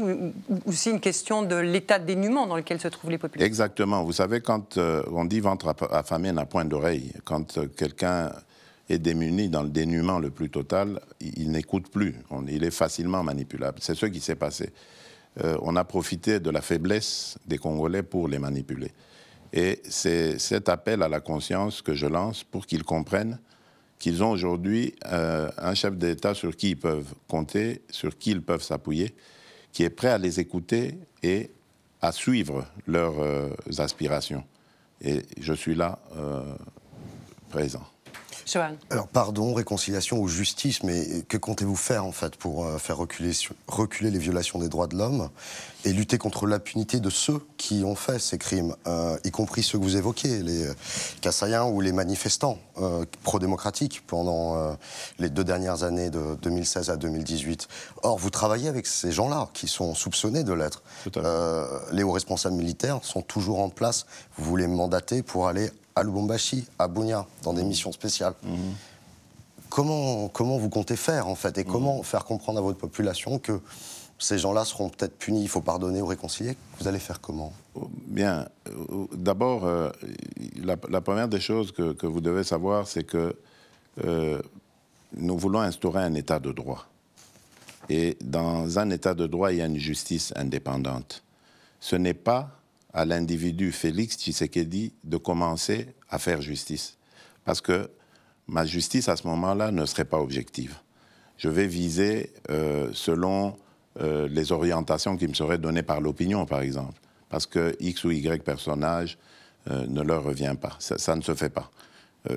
[0.66, 3.48] aussi une question de l'état de dénuement dans lequel se trouvent les populations?
[3.48, 4.04] Exactement.
[4.04, 8.32] Vous savez, quand euh, on dit ventre affamé n'a point d'oreille, quand euh, quelqu'un
[8.88, 12.16] est démuni dans le dénuement le plus total, il, n'écoute plus.
[12.48, 13.80] il est facilement manipulable.
[13.82, 14.72] C'est ce qui s'est passé.
[15.44, 18.92] Euh, on a profité de la faiblesse des Congolais pour les manipuler.
[19.54, 23.40] Et c'est cet appel à la conscience que je lance pour qu'ils comprennent
[24.00, 28.44] qu'ils ont aujourd'hui euh, un chef d'État sur qui ils peuvent compter, sur qui ils
[28.44, 29.16] peuvent s'appuyer,
[29.72, 31.50] qui est prêt à les écouter et
[32.00, 34.44] à suivre leurs euh, aspirations.
[35.02, 36.00] Et je suis là
[37.50, 37.86] présent.
[38.90, 43.32] Alors, pardon, réconciliation ou justice, mais que comptez-vous faire, en fait, pour euh, faire reculer,
[43.68, 45.30] reculer les violations des droits de l'homme
[45.84, 49.78] et lutter contre l'impunité de ceux qui ont fait ces crimes, euh, y compris ceux
[49.78, 50.74] que vous évoquez, les euh,
[51.20, 52.58] Kassaïens ou les manifestants
[53.24, 54.78] pro-démocratiques pendant
[55.18, 57.68] les deux dernières années de 2016 à 2018
[58.04, 60.84] Or, vous travaillez avec ces gens-là qui sont soupçonnés de l'être.
[61.92, 64.06] les hauts responsables militaires sont toujours en place.
[64.38, 68.36] Vous voulez mandater pour aller à Lubumbashi, à Bunia, dans des missions spéciales.
[68.44, 68.58] Mhm.
[69.70, 71.72] Comment, comment vous comptez faire, en fait Et mhm.
[71.72, 73.60] comment faire comprendre à votre population que
[74.20, 76.56] ces gens-là seront peut-être punis, il faut pardonner ou réconcilier?
[76.80, 77.52] Vous allez faire comment?
[78.08, 78.48] Bien.
[79.14, 79.90] D'abord, euh,
[80.64, 83.36] la, première des choses que, vous devez savoir, c'est que
[84.04, 84.42] euh,
[85.16, 86.88] nous voulons instaurer un état de droit.
[87.90, 91.24] Et dans un état de droit, il y a une justice indépendante.
[91.80, 92.58] Ce n'est pas
[92.98, 96.98] à l'individu Félix Tshisekedi de commencer à faire justice.
[97.46, 97.92] Parce que
[98.48, 100.76] ma justice à ce moment-là ne serait pas objective.
[101.38, 103.56] Je vais viser euh, selon
[104.02, 108.10] euh, les orientations qui me seraient données par l'opinion, par exemple, parce que X ou
[108.10, 109.20] Y personnage
[109.70, 110.76] euh, ne leur revient pas.
[110.80, 111.70] Ça, ne se fait pas.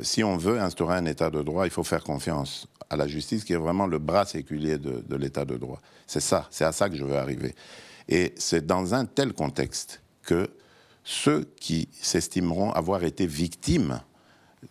[0.03, 3.45] si on veut instaurer un état de droit, il faut faire confiance à la justice,
[3.45, 5.81] qui est vraiment le bras séculier de, de l'état de droit.
[6.07, 7.55] C'est ça, c'est à ça que je veux arriver.
[8.09, 10.51] Et c'est dans un tel contexte que
[11.05, 14.01] ceux qui s'estimeront avoir été victimes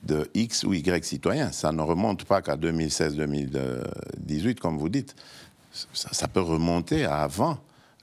[0.03, 1.51] de X ou Y citoyens.
[1.51, 5.15] Ça ne remonte pas qu'à 2016-2018, comme vous dites.
[5.93, 7.57] Ça, peut remonter à avant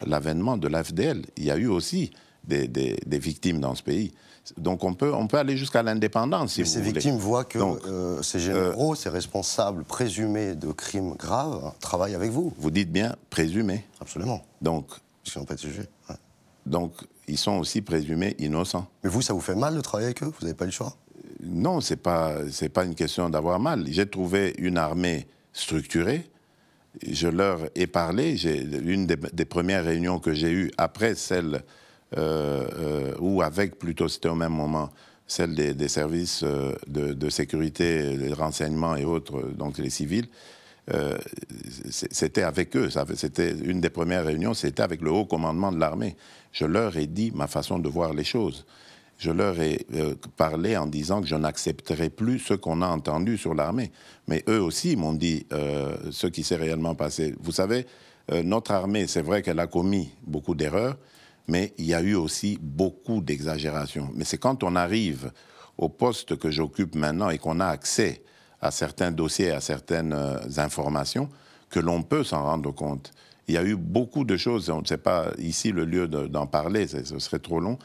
[0.05, 1.27] l'avènement de l'AFDL.
[1.37, 2.13] Il y a eu aussi
[2.45, 4.13] des, victimes dans ce pays.
[4.57, 8.39] Donc on peut, on peut aller jusqu'à l'indépendance, si ces victimes voient que euh, ces
[8.39, 12.55] généraux, euh, ces responsables présumés de crimes graves travaillent avec vous.
[12.57, 13.85] Vous dites bien présumés.
[14.01, 14.41] Absolument.
[14.63, 14.87] Donc,
[15.27, 15.89] ils pas de sujet.
[16.65, 16.93] Donc,
[17.29, 18.87] ils sont aussi présumés innocents.
[19.03, 20.27] Mais vous, ça vous fait mal de travailler avec eux?
[20.27, 20.97] Vous n'avez pas le choix?
[21.43, 22.37] Non, ce n'est pas,
[22.73, 23.85] pas une question d'avoir mal.
[23.89, 26.29] J'ai trouvé une armée structurée.
[27.07, 28.37] Je leur ai parlé.
[28.85, 31.63] Une des, premières réunions que j'ai eues après celle,
[32.17, 34.91] euh, euh, ou avec plutôt, c'était au même moment,
[35.27, 40.29] celle des, services euh, de, sécurité, des renseignements et autres, donc les civils,
[41.91, 42.89] c'était avec eux.
[43.15, 46.17] C'était une des premières réunions, c'était avec le haut commandement de l'armée.
[46.53, 48.65] Je leur ai dit ma façon de voir les choses
[49.19, 53.39] je leur ai euh, parlé en disant que je n'accepterai plus ce qu'on a entendu
[53.39, 53.91] sur l'armée.
[54.29, 57.35] Mais eux aussi m'ont dit euh, ce qui s'est réellement passé.
[57.41, 57.87] Vous savez,
[58.31, 60.97] euh, notre armée, c'est vrai qu'elle a commis beaucoup d'erreurs,
[61.49, 64.11] mais il y a eu aussi beaucoup d'exagérations.
[64.15, 65.33] Mais c'est quand on arrive
[65.79, 68.23] au poste que j'occupe maintenant et qu'on a accès
[68.61, 70.15] à certains dossiers, à certaines
[70.57, 71.29] informations,
[71.71, 73.13] que l'on peut s'en rendre compte.
[73.49, 76.47] Il y a eu beaucoup de choses, on ne sait pas ici le lieu d'en
[76.47, 77.79] parler, ce serait trop long,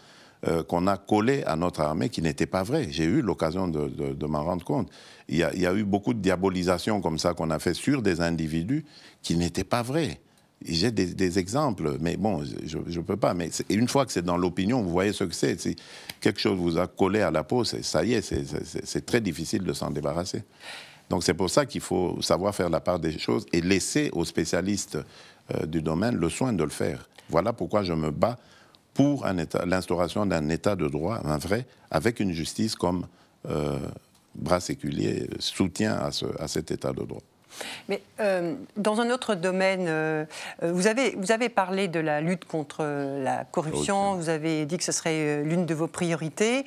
[0.47, 2.87] euh, qu'on a collé à notre armée qui n'était pas vrai.
[2.89, 4.89] J'ai eu l'occasion de, m'en rendre compte.
[5.29, 8.83] Il y, a, eu beaucoup de diabolisation comme ça qu'on a fait sur des individus
[9.21, 10.19] qui n'étaient pas vrais.
[10.63, 13.33] J'ai des, exemples, mais bon, je ne peux pas.
[13.33, 15.59] Mais une fois que c'est dans l'opinion, vous voyez ce que c'est.
[15.59, 15.75] Si
[16.19, 19.73] quelque chose vous a collé à la peau, ça y est, c'est très difficile de
[19.73, 20.43] s'en débarrasser.
[21.09, 24.23] Donc c'est pour ça qu'il faut savoir faire la part des choses et laisser aux
[24.23, 24.97] spécialistes
[25.53, 27.09] euh, du domaine le soin de le faire.
[27.27, 28.37] Voilà pourquoi je me bats
[28.93, 29.25] pour
[29.65, 33.07] l'instauration d'un État de droit, un vrai, avec une justice comme
[33.49, 33.79] euh,
[34.35, 35.99] bras séculier, soutien
[36.39, 37.23] à cet État de droit.
[37.87, 40.25] Mais euh, dans un autre domaine, euh,
[40.63, 44.77] euh, vous, avez, vous avez parlé de la lutte contre la corruption, vous avez dit
[44.77, 46.65] que ce serait l'une de vos priorités.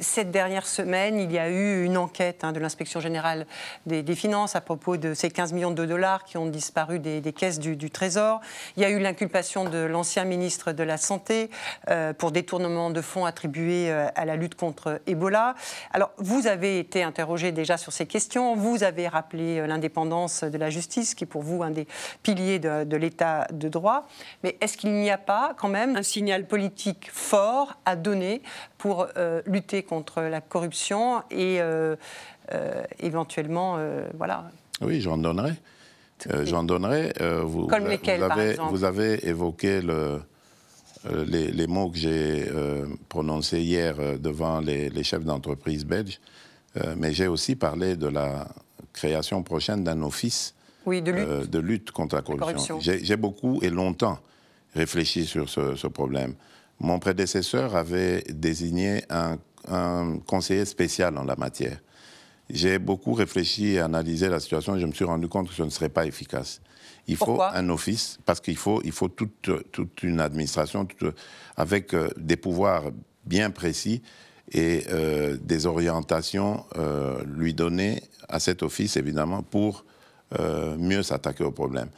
[0.00, 3.46] cette dernière semaine, il y a eu une enquête hein, de l'inspection générale
[3.86, 7.58] des, finances à propos de ces 15 millions de dollars qui ont disparu des, caisses
[7.58, 8.40] du, Trésor.
[8.76, 11.50] Il y a eu l'inculpation de l'ancien ministre de la Santé
[12.18, 15.54] pour détournement de fonds attribués à la lutte contre Ebola.
[15.92, 20.70] Alors, vous avez été interrogé déjà sur ces questions, vous avez rappelé l'indépendance de la
[20.70, 21.86] justice, qui est pour vous un des
[22.22, 24.06] piliers de, l'état de droit.
[24.42, 28.42] Mais est-ce qu'il n'y a pas quand même un signal politique fort à donner
[28.78, 31.96] pour euh, lutter contre la corruption et euh,
[32.52, 33.78] euh, éventuellement,
[34.14, 35.52] voilà Oui, j'en donnerai.
[36.44, 37.12] j'en donnerai.
[37.44, 40.20] vous, Comme lesquels, vous, avez, par exemple vous avez évoqué le,
[41.26, 42.50] les, mots que j'ai
[43.08, 46.20] prononcés hier devant les, les chefs d'entreprise belges,
[46.96, 48.48] mais j'ai aussi parlé de la
[48.92, 50.54] création prochaine d'un office
[50.88, 51.90] euh, de, lutte.
[51.92, 52.80] contre la corruption.
[52.80, 54.18] J'ai beaucoup et longtemps
[54.74, 56.34] réfléchi sur ce, problème.
[56.80, 59.38] Mon prédécesseur avait désigné un,
[60.26, 61.78] conseiller spécial en la matière.
[62.50, 65.62] J'ai beaucoup réfléchi et analysé la situation et je me suis rendu compte que ce
[65.62, 66.60] ne serait pas efficace.
[67.06, 70.86] Il faut un office parce qu'il faut, il faut toute, toute une administration
[71.56, 72.84] avec euh, des pouvoirs
[73.24, 74.02] bien précis
[74.50, 79.84] et euh, des orientations euh, lui donner à cet office, évidemment, pour
[80.38, 81.88] euh, mieux s'attaquer au problème.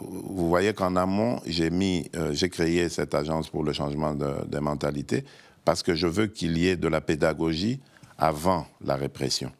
[0.00, 4.58] vous voyez qu'en amont, j'ai mis, j'ai créé cette agence pour le changement de, de
[4.58, 5.24] mentalité
[5.64, 7.80] parce que je veux qu'il y ait de la pédagogie
[8.18, 9.50] avant la répression.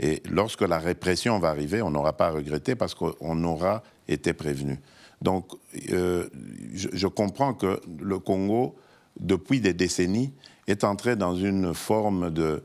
[0.00, 4.32] Et lorsque la répression va arriver, on n'aura pas à regretter parce qu'on aura été
[4.32, 4.80] prévenu.
[5.22, 6.26] Donc, je,
[6.72, 8.74] je, comprends que le Congo,
[9.20, 10.32] depuis des décennies,
[10.70, 12.62] est entré dans une forme de,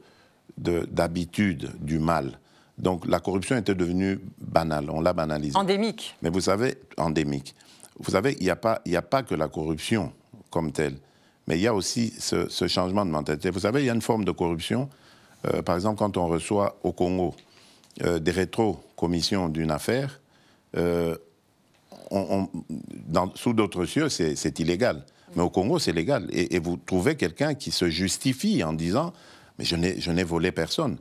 [0.57, 2.39] d'habitude du mal.
[2.77, 5.57] Donc la corruption était devenue banale, on l'a banalisée.
[5.57, 6.15] Endémique.
[6.21, 7.55] Mais vous savez, endémique.
[7.99, 10.11] Vous savez, il n'y a, pas, a pas que la corruption
[10.49, 10.97] comme telle,
[11.47, 13.49] mais il y a aussi ce, changement de mentalité.
[13.49, 14.89] Vous savez, il y a une forme de corruption,
[15.45, 17.33] euh, par exemple, quand on reçoit au Congo
[18.03, 20.19] euh, des rétro-commissions d'une affaire,
[20.75, 21.15] euh,
[23.35, 25.05] sous d'autres cieux, c'est illégal.
[25.35, 26.27] Mais au Congo, c'est légal.
[26.31, 29.13] Et, vous trouvez quelqu'un qui se justifie en disant
[29.59, 30.97] Mais je n'ai volé personne.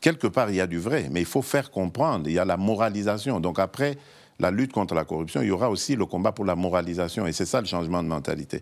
[0.00, 2.44] quelque part, il y a du vrai, mais il faut faire comprendre, il y a
[2.44, 3.40] la moralisation.
[3.40, 3.96] Donc après
[4.38, 7.32] la lutte contre la corruption, il y aura aussi le combat pour la moralisation, et
[7.32, 8.60] c'est ça le changement de mentalité.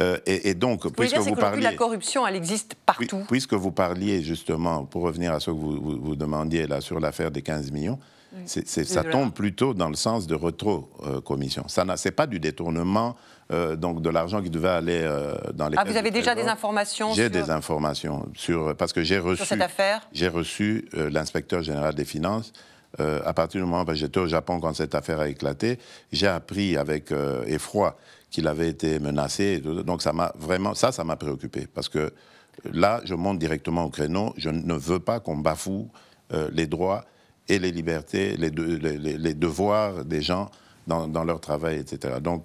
[0.00, 1.62] Euh, et, donc, puisque vous, parliez...
[1.62, 3.22] La corruption, elle existe partout.
[3.28, 7.30] Puisque vous parliez, justement, pour revenir à ce que vous, vous, demandiez là sur l'affaire
[7.30, 7.98] des 15 millions,
[8.44, 11.64] ça tombe plutôt dans le sens de retro-commission.
[11.68, 13.16] Ce n'est pas du détournement
[13.52, 15.76] euh, donc de l'argent qui devait aller euh, dans les.
[15.78, 19.44] Ah, vous avez déjà des informations J'ai des informations sur parce que j'ai reçu.
[19.44, 20.00] cette affaire.
[20.12, 22.52] J'ai reçu euh, l'inspecteur général des finances.
[22.98, 25.78] à partir du moment où j'étais au Japon quand cette affaire a éclaté,
[26.12, 27.12] j'ai appris avec
[27.46, 27.96] effroi
[28.30, 29.58] qu'il avait été menacé.
[29.60, 32.12] Donc ça m'a vraiment, ça, ça m'a préoccupé parce que
[32.72, 34.32] là, je monte directement au créneau.
[34.38, 35.90] Je ne veux pas qu'on bafoue
[36.52, 37.04] les droits
[37.48, 40.50] et les libertés, les, les, devoirs des gens
[40.86, 42.20] dans, dans, leur travail, etc.
[42.20, 42.44] Donc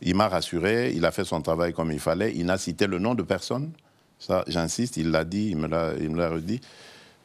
[0.00, 2.98] il m'a rassuré, il a fait son travail comme il fallait, il n'a cité le
[2.98, 3.72] nom de personne,
[4.18, 6.60] ça j'insiste, il l'a dit, il me l'a redit,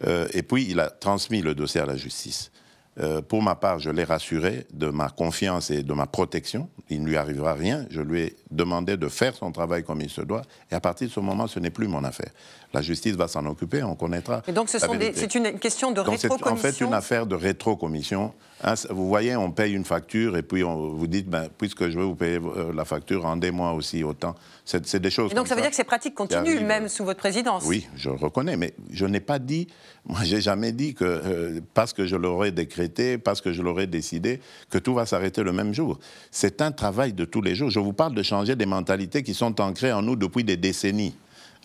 [0.05, 2.51] euh, et puis il a transmis le dossier à la justice.
[2.99, 6.69] Euh, pour ma part, je l'ai rassuré de ma confiance et de ma protection.
[6.89, 7.87] Il ne lui arrivera rien.
[7.89, 10.43] Je lui ai demandé de faire son travail comme il se doit.
[10.71, 12.31] Et à partir de ce moment, ce n'est plus mon affaire.
[12.73, 14.41] La justice va s'en occuper, on connaîtra.
[14.47, 18.33] Et donc, c'est une question de rétrocommission C'est en fait une affaire de rétrocommission.
[18.63, 21.99] Hein, vous voyez, on paye une facture et puis on vous dit, ben, puisque je
[21.99, 24.35] veux vous payer euh, la facture, rendez-moi aussi autant.
[24.65, 25.31] C'est des choses.
[25.33, 28.09] Et donc, ça veut dire que ces pratiques continuent, même sous votre présidence Oui, je
[28.09, 28.55] reconnais.
[28.55, 29.67] Mais je n'ai pas dit,
[30.05, 33.87] moi, j'ai jamais dit que euh, parce que je l'aurais décrété, parce que je l'aurais
[33.87, 34.39] décidé,
[34.69, 35.99] que tout va s'arrêter le même jour.
[36.31, 37.69] C'est un travail de tous les jours.
[37.69, 41.15] Je vous parle de changer des mentalités qui sont ancrées en nous depuis des décennies.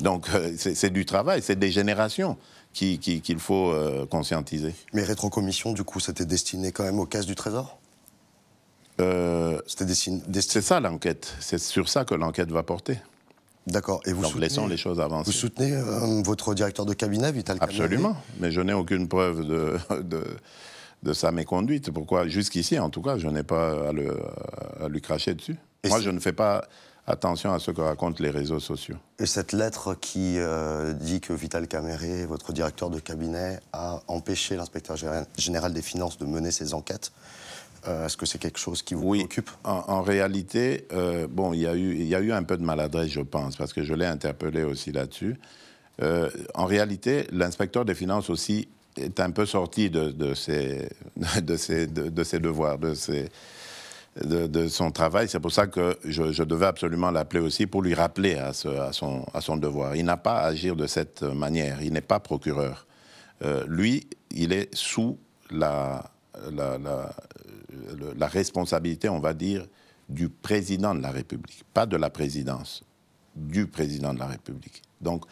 [0.01, 2.37] Donc euh, c'est du travail, c'est des générations
[2.73, 4.75] qu'il faut euh, conscientiser.
[4.93, 7.79] Mais rétrocommission, du coup, c'était destiné quand même aux caisses du Trésor?
[9.01, 11.35] Euh, C'est ça l'enquête.
[11.41, 12.99] C'est sur ça que l'enquête va porter.
[13.67, 14.01] D'accord.
[14.07, 15.31] Et vous Donc laissons les choses avancer.
[15.31, 15.77] Vous soutenez
[16.25, 18.17] votre directeur de cabinet, Vital Absolument.
[18.39, 20.25] Mais je n'ai aucune preuve de, de,
[21.03, 21.91] de, sa méconduite.
[21.91, 22.29] Pourquoi?
[22.29, 24.17] Jusqu'ici, en tout cas, je n'ai pas à, le,
[24.81, 25.57] à, lui cracher dessus.
[25.87, 26.65] Moi, je ne fais pas
[27.07, 28.97] attention à ce que racontent les réseaux sociaux.
[29.19, 34.57] Et cette lettre qui euh, dit que Vital Caméré, votre directeur de cabinet, a empêché
[34.57, 34.97] l'inspecteur
[35.37, 37.13] général des finances de mener ses enquêtes,
[37.87, 39.51] euh, est-ce que c'est quelque chose qui vous oui, préoccupe?
[39.65, 42.57] En, en, réalité, euh, bon, il y, a eu, il y a eu un peu
[42.57, 45.37] de maladresse, je pense, parce que je l'ai interpellé aussi là-dessus.
[46.55, 50.91] en réalité, l'inspecteur des finances aussi est un peu sorti de, de, ses,
[51.43, 53.29] de, ses, de ses devoirs, de ses
[54.25, 55.29] de, son travail.
[55.29, 59.97] C'est pour ça que je, devais absolument l'appeler aussi pour lui rappeler à, son, devoir.
[59.97, 61.83] Il n'a pas à agir de cette manière.
[61.83, 62.87] Il n'est pas procureur.
[63.43, 65.19] Euh, lui, il est sous
[65.51, 66.11] la,
[66.51, 69.67] la, responsabilité, on va dire,
[70.09, 72.83] du président de la République, pas de la présidence,
[73.37, 74.83] du président de la République.
[75.01, 75.25] Donc,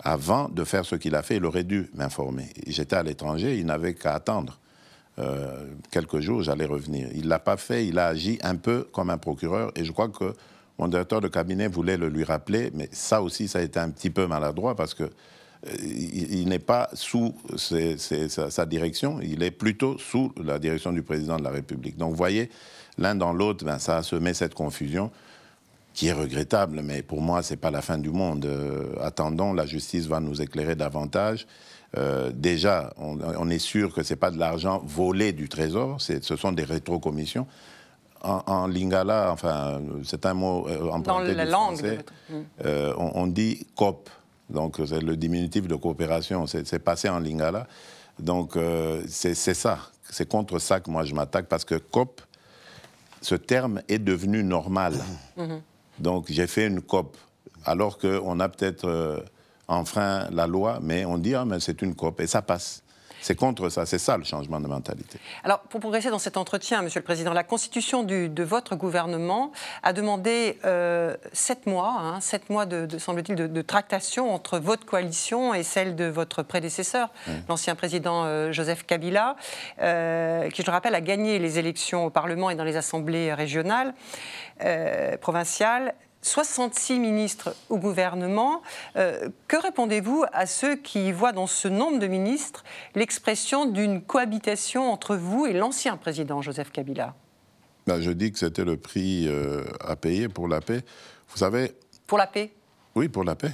[0.00, 2.48] avant de faire ce qu'il a fait, il aurait dû m'informer.
[2.66, 4.58] J'étais à l'étranger, il n'avait qu'à attendre.
[5.18, 7.08] Euh, quelques jours, j'allais revenir.
[7.14, 9.92] Il ne l'a pas fait, il a agi un peu comme un procureur, et je
[9.92, 10.34] crois que
[10.78, 13.90] mon directeur de cabinet voulait le lui rappeler, mais ça aussi, ça a été un
[13.90, 19.98] petit peu maladroit parce que euh, il, n'est pas sous sa, direction, il est plutôt
[19.98, 21.96] sous la direction du président de la République.
[21.96, 22.50] Donc, vous voyez,
[22.98, 25.10] l'un dans l'autre, ben, ça a semé cette confusion
[25.94, 28.44] qui est regrettable, mais pour moi, ce n'est pas la fin du monde.
[28.46, 31.46] Euh, attendons, la justice va nous éclairer davantage.
[31.96, 36.36] Euh, déjà, on, est sûr que ce n'est pas de l'argent volé du Trésor, ce
[36.36, 37.46] sont des rétrocommissions.
[38.22, 42.00] En, en, lingala, enfin, c'est un mot euh, Dans la langue.
[42.64, 44.08] Euh, on, dit COP,
[44.48, 47.66] donc c'est le diminutif de coopération, c'est passé en lingala.
[48.18, 48.58] Donc
[49.06, 49.78] c'est ça,
[50.08, 52.22] c'est contre ça que moi je m'attaque, parce que COP,
[53.20, 54.94] ce terme est devenu normal.
[55.36, 55.60] Mhm.
[55.98, 57.16] Donc j'ai fait une COP,
[57.64, 59.22] alors qu'on a peut-être
[59.68, 62.84] enfreint la loi, mais on dit, ah, mais c'est une COP, et ça passe.
[63.24, 65.18] C'est contre ça, c'est ça le changement de mentalité.
[65.44, 69.50] Alors, pour progresser dans cet entretien, Monsieur le Président, la constitution de votre gouvernement
[69.82, 75.54] a demandé euh, sept mois, hein, sept mois de, semble-t-il, de, tractation entre votre coalition
[75.54, 77.08] et celle de votre prédécesseur,
[77.48, 79.36] l'ancien président euh, Joseph Kabila,
[79.80, 83.32] euh, qui, je le rappelle, a gagné les élections au Parlement et dans les assemblées
[83.32, 83.94] régionales,
[85.22, 85.94] provinciales.
[86.24, 88.62] 66 ministres au gouvernement.
[88.96, 92.64] Euh, que répondez-vous à ceux qui voient dans ce nombre de ministres
[92.94, 97.14] l'expression d'une cohabitation entre vous et l'ancien président Joseph Kabila?
[97.86, 100.80] Ben, Je dis que c'était le prix euh, à payer pour la paix.
[101.28, 101.72] Vous savez.
[102.06, 102.52] Pour la paix?
[102.94, 103.52] Oui, pour la paix.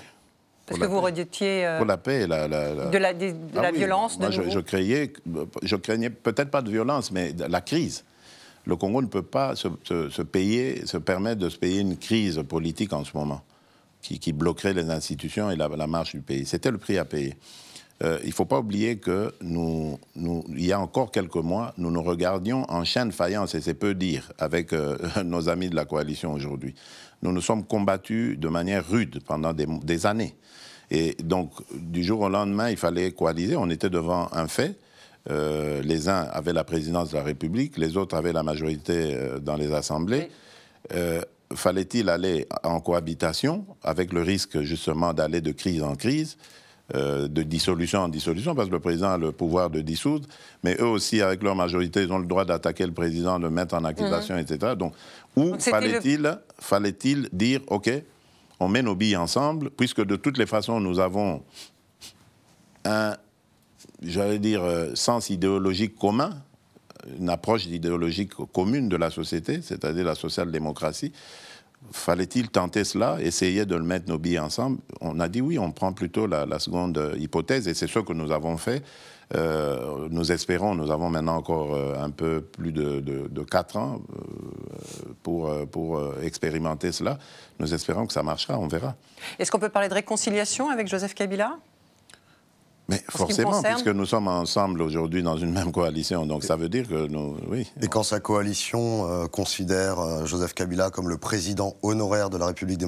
[0.67, 1.67] Parce que vous redetiez.
[1.67, 2.47] Euh, pour la paix et la.
[2.47, 3.09] De la,
[3.57, 5.13] ah violence, de je, je, craignais,
[5.63, 8.05] je craignais peut-être pas de violence, mais de la crise
[8.71, 12.93] le Congo ne peut pas se, payer, se permettre de se payer une crise politique
[12.93, 13.43] en ce moment,
[14.01, 16.47] qui, bloquerait les institutions et la, marche du pays.
[16.47, 17.35] C'était le prix à payer.
[18.05, 21.91] euh, il ne faut pas oublier que nous, il y a encore quelques mois, nous
[21.91, 25.75] nous regardions en chaîne de faïence, et c'est peu dire, avec euh, nos amis de
[25.75, 26.75] la coalition aujourd'hui.
[27.23, 30.35] Nous nous sommes combattus de manière rude pendant des, des, années.
[30.93, 33.57] Et donc, du jour au lendemain, il fallait coaliser.
[33.57, 34.79] On était devant un fait.
[35.29, 39.39] Euh, les uns avaient la présidence de la République, les autres avaient la majorité euh,
[39.39, 40.31] dans les assemblées.
[40.95, 41.21] Euh,
[41.53, 46.37] Fallait-il aller en cohabitation avec le risque justement d'aller de crise en crise
[46.97, 50.27] euh, de dissolution en dissolution, parce que le président a le pouvoir de dissoudre,
[50.65, 53.51] mais eux aussi, avec leur majorité, ils ont le droit d'attaquer le président, de le
[53.51, 54.39] mettre en accusation, mmh.
[54.41, 54.75] etc.
[54.77, 54.95] Donc,
[55.37, 56.35] où fallait-il le...
[56.59, 56.97] fallait
[57.33, 57.93] dire, OK,
[58.59, 61.45] on met nos billes ensemble, puisque de toutes les façons, nous avons
[62.85, 63.15] un,
[64.03, 66.31] j'allais dire, euh, sens idéologique commun,
[67.19, 71.13] une approche idéologique commune de la société, c'est-à-dire la social-démocratie.
[71.93, 74.81] Fallait-il tenter cela, essayer de le mettre nos billes ensemble?
[75.01, 78.33] On a dit oui, on prend plutôt la, seconde hypothèse, et c'est ce que nous
[78.33, 78.83] avons fait.
[79.37, 83.77] Euh, nous espérons, nous avons maintenant encore euh, un peu plus de, de, de 4
[83.77, 87.19] ans euh, pour, pour expérimenter cela.
[87.61, 88.97] Nous espérons que ça marchera, on verra.
[89.39, 91.59] Est-ce qu'on peut parler de réconciliation avec Joseph Kabila?
[92.91, 96.87] Mais forcément, puisque nous sommes ensemble aujourd'hui dans une même coalition, donc ça veut dire
[96.87, 97.71] que nous, oui.
[97.81, 102.47] Et quand sa coalition euh, considère euh, Joseph Kabila comme le président honoraire de la
[102.47, 102.81] République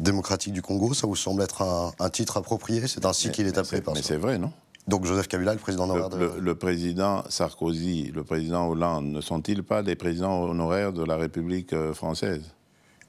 [0.00, 2.86] démocratique du Congo, ça vous semble être un, un titre approprié?
[2.88, 4.52] C'est ainsi qu'il est appelé par Mais c'est vrai, non?
[4.86, 6.34] Donc Joseph Kabila, le président honoraire le, de...
[6.36, 11.16] le, le président Sarkozy, le président Hollande, ne sont-ils pas des présidents honoraires de la
[11.16, 12.42] République euh, française?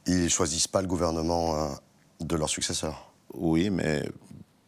[0.05, 1.67] Ils ne choisissent pas le gouvernement euh,
[2.19, 3.11] de leur successeur.
[3.33, 4.03] Oui, mais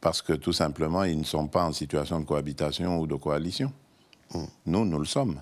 [0.02, 3.72] parce que tout simplement, ils ne sont pas en situation de cohabitation ou de coalition.
[4.34, 4.40] Mmh.
[4.66, 5.40] Nous, nous le sommes.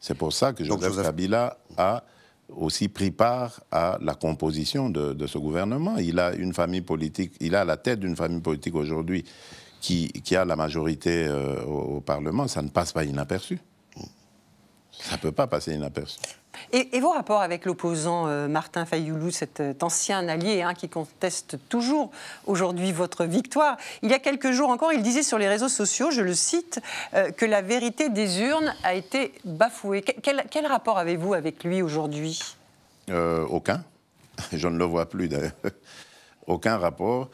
[0.00, 2.02] C'est pour ça que Joseph, Joseph, Kabila a
[2.48, 5.96] aussi pris part à la composition de, de, ce gouvernement.
[5.98, 9.24] Il a une famille politique, il a la tête d'une famille politique aujourd'hui
[9.80, 12.48] qui, qui, a la majorité euh, au, au, Parlement.
[12.48, 13.60] Ça ne passe pas inaperçu.
[14.90, 16.18] Ça ne peut pas passer inaperçu.
[16.72, 21.58] Et, vos rapports avec l'opposant euh, Martin Fayoulou, cet euh, ancien allié hein, qui conteste
[21.68, 22.10] toujours
[22.46, 26.10] aujourd'hui votre victoire, il y a quelques jours encore, il disait sur les réseaux sociaux,
[26.10, 26.80] je le cite,
[27.14, 30.02] euh, que la vérité des urnes a été bafouée.
[30.02, 32.40] Quel, rapport avez-vous avec lui aujourd'hui?
[33.10, 33.84] Aucun.
[34.52, 35.52] Je ne le vois plus d'ailleurs.
[36.46, 37.28] Aucun rapport.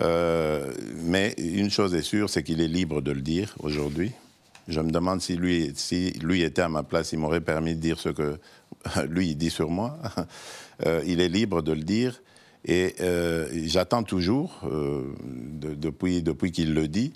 [0.00, 4.12] Mais une chose est sûre, c'est qu'il est libre de le dire aujourd'hui.
[4.68, 7.80] Je me demande si lui, si lui était à ma place, il m'aurait permis de
[7.80, 8.38] dire ce que
[9.08, 9.98] lui, il dit sur moi.
[10.86, 12.20] Euh, il est libre de le dire.
[12.64, 17.12] Et euh, j'attends toujours, euh, de, depuis, depuis qu'il le dit,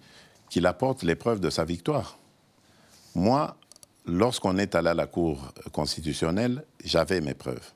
[0.50, 2.16] qu'il apporte les preuves de sa victoire.
[3.16, 3.56] Moi,
[4.06, 7.72] lorsqu'on est allé à la Cour constitutionnelle, j'avais mes preuves.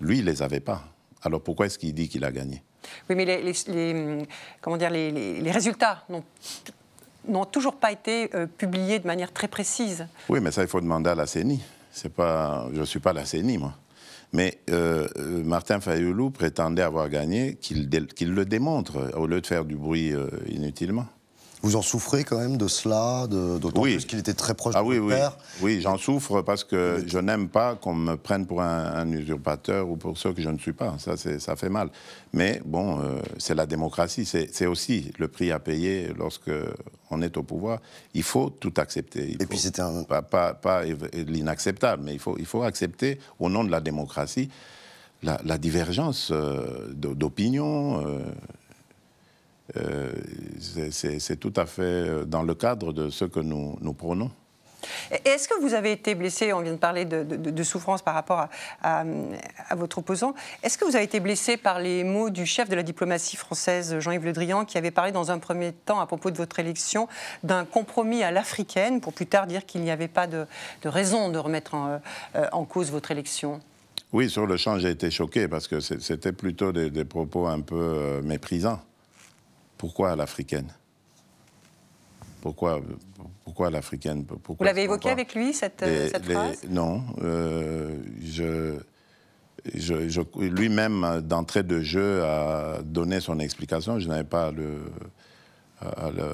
[0.00, 0.84] Lui, il ne les avait pas.
[1.22, 2.62] Alors pourquoi est-ce qu'il dit qu'il a gagné?
[3.08, 4.28] Oui, mais les, les, les
[4.60, 6.04] comment dire, les, les résultats
[7.28, 10.06] n'ont toujours pas été euh, publiés de manière très précise.
[10.28, 11.62] Oui, mais ça, il faut demander à la CENI.
[12.14, 13.74] Pas, je ne suis pas la CENI, moi.
[14.32, 15.06] Mais euh,
[15.44, 20.12] Martin Fayoulou prétendait avoir gagné, qu'il qu le démontre, au lieu de faire du bruit
[20.12, 21.06] euh, inutilement.
[21.62, 23.94] Vous en souffrez quand même de cela, d'autant oui.
[23.94, 25.20] plus qu'il était très proche ah, de oui, votre oui.
[25.20, 29.10] père Oui, j'en souffre parce que je n'aime pas qu'on me prenne pour un, un,
[29.12, 30.96] usurpateur ou pour ce que je ne suis pas.
[30.98, 31.90] Ça, ça fait mal.
[32.32, 34.24] Mais bon, euh, c'est la démocratie.
[34.24, 36.50] C'est aussi le prix à payer lorsque
[37.10, 37.78] on est au pouvoir.
[38.14, 39.30] Il faut tout accepter.
[39.30, 40.02] Il Et puis c'était un...
[40.02, 40.82] Pas, pas, pas
[41.14, 44.50] l'inacceptable, mais il faut, il faut accepter, au nom de la démocratie,
[45.22, 48.04] la, la divergence euh, d'opinion.
[48.04, 48.18] Euh,
[49.76, 50.12] euh,
[50.90, 54.30] c'est tout à fait dans le cadre de ce que nous, nous prônons.
[55.24, 58.14] Est-ce que vous avez été blessé, on vient de parler de, de, de souffrance par
[58.14, 58.50] rapport à,
[58.82, 59.04] à,
[59.68, 62.74] à votre opposant, est-ce que vous avez été blessé par les mots du chef de
[62.74, 66.30] la diplomatie française, Jean-Yves Le Drian, qui avait parlé dans un premier temps, à propos
[66.30, 67.08] de votre élection,
[67.42, 70.46] d'un compromis à l'africaine, pour plus tard dire qu'il n'y avait pas de,
[70.82, 72.00] de, raison de remettre en,
[72.36, 73.60] euh, en, cause votre élection?
[74.12, 77.60] Oui, sur le champ, j'ai été choqué, parce que c'était plutôt des, des, propos un
[77.60, 78.80] peu euh, méprisants.
[79.82, 80.72] Pourquoi à l'africaine?
[82.40, 82.80] Pourquoi,
[83.42, 84.24] pourquoi l'africaine?
[84.24, 86.62] Vous l'avez évoqué avec lui, cette, les, cette les, phrase?
[86.68, 87.02] Non.
[87.20, 88.78] Euh, je,
[89.74, 93.98] je, je Lui-même, d'entrée de jeu, a donné son explication.
[93.98, 94.82] Je n'avais pas à le,
[95.80, 96.28] à, le,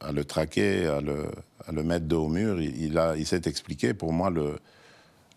[0.00, 1.26] à le, traquer, à le,
[1.66, 2.58] à le mettre dos au mur.
[2.58, 3.92] Il, il, a, il s'est expliqué.
[3.92, 4.56] Pour moi, le,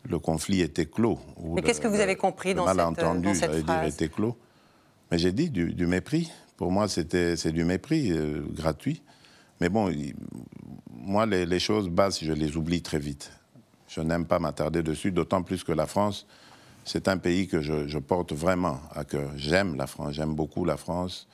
[0.10, 1.20] le conflit était clos.
[1.54, 4.38] Mais qu'est-ce que vous avez compris dans cette, malentendu, dans cette j'allais dire, était clos.
[5.12, 6.32] Mais j'ai dit du, du mépris.
[6.58, 9.02] Pour moi, c'est du mépris euh, gratuit.
[9.62, 9.92] Mais bon,
[10.92, 13.32] moi, les, choses basses, je les oublie très vite.
[13.88, 16.28] Je n'aime pas m'attarder dessus, d'autant plus que la France,
[16.84, 19.32] c'est un pays que je, porte vraiment à cœur.
[19.36, 21.28] J'aime la France, j'aime beaucoup la France.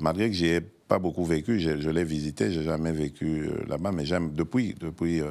[0.00, 3.92] malgré que j'y ai pas beaucoup vécu, je, l'ai visité, j'ai jamais vécu euh, là-bas,
[3.92, 5.30] mais j'aime depuis, depuis euh,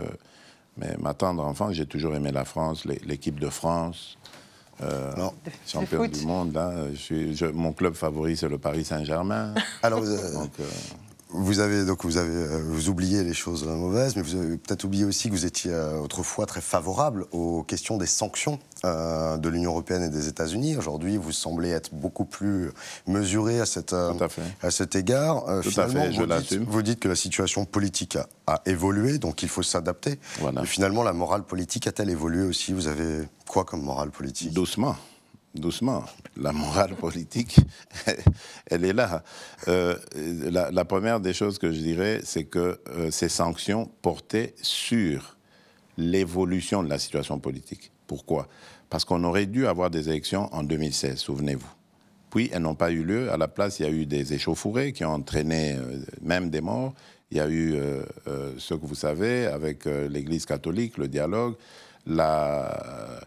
[0.78, 4.18] mais ma tendre enfance, j'ai toujours aimé la France, l'é- l'équipe de France.
[4.82, 5.34] Euh, Alors,
[5.68, 6.74] champion du monde, là.
[6.92, 9.54] Je suis, je- mon club favori, c'est le Paris Saint-Germain.
[9.84, 10.64] Alors, euh, Donc, euh,
[11.32, 14.84] Vous avez donc vous avez euh, vous oubliez les choses mauvaises, mais vous avez peut-être
[14.84, 19.48] oublié aussi que vous étiez euh, autrefois très favorable aux questions des sanctions euh, de
[19.48, 20.76] l'Union européenne et des États-Unis.
[20.76, 22.72] Aujourd'hui, vous semblez être beaucoup plus
[23.06, 24.12] mesuré à, cette, euh,
[24.64, 25.48] à cet égard.
[25.48, 28.62] Euh, Tout à fait, je vous, dites, vous dites que la situation politique a, a
[28.66, 30.20] évolué, donc il faut s'adapter.
[30.40, 30.62] Voilà.
[30.62, 32.74] Mais finalement, la morale politique a-t-elle évolué aussi?
[32.74, 34.52] Vous avez quoi comme morale politique?
[34.52, 34.96] Doucement,
[35.56, 36.04] doucement.
[36.38, 37.58] La morale politique,
[38.68, 39.24] elle est là.
[39.68, 45.38] Euh, la, première des choses que je dirais, c'est que euh, ces sanctions portaient sur
[45.98, 47.92] l'évolution de la situation politique.
[48.08, 48.48] Pourquoi?
[48.90, 51.70] Parce qu'on aurait dû avoir des élections en 2016, souvenez-vous.
[52.30, 53.32] Puis elles n'ont pas eu lieu.
[53.32, 56.62] À la place, il y a eu des échauffourées qui ont entraîné euh, même des
[56.62, 56.94] morts.
[57.32, 57.78] Il y a eu
[58.58, 61.54] ce que vous savez avec l'Église catholique, le dialogue,
[62.08, 63.22] la,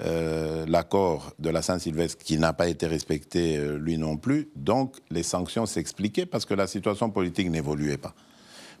[0.00, 4.48] euh, l'accord de la Saint-Sylvestre qui n'a pas été respecté euh, lui non plus.
[4.54, 8.14] Donc les sanctions s'expliquaient parce que la situation politique n'évoluait pas.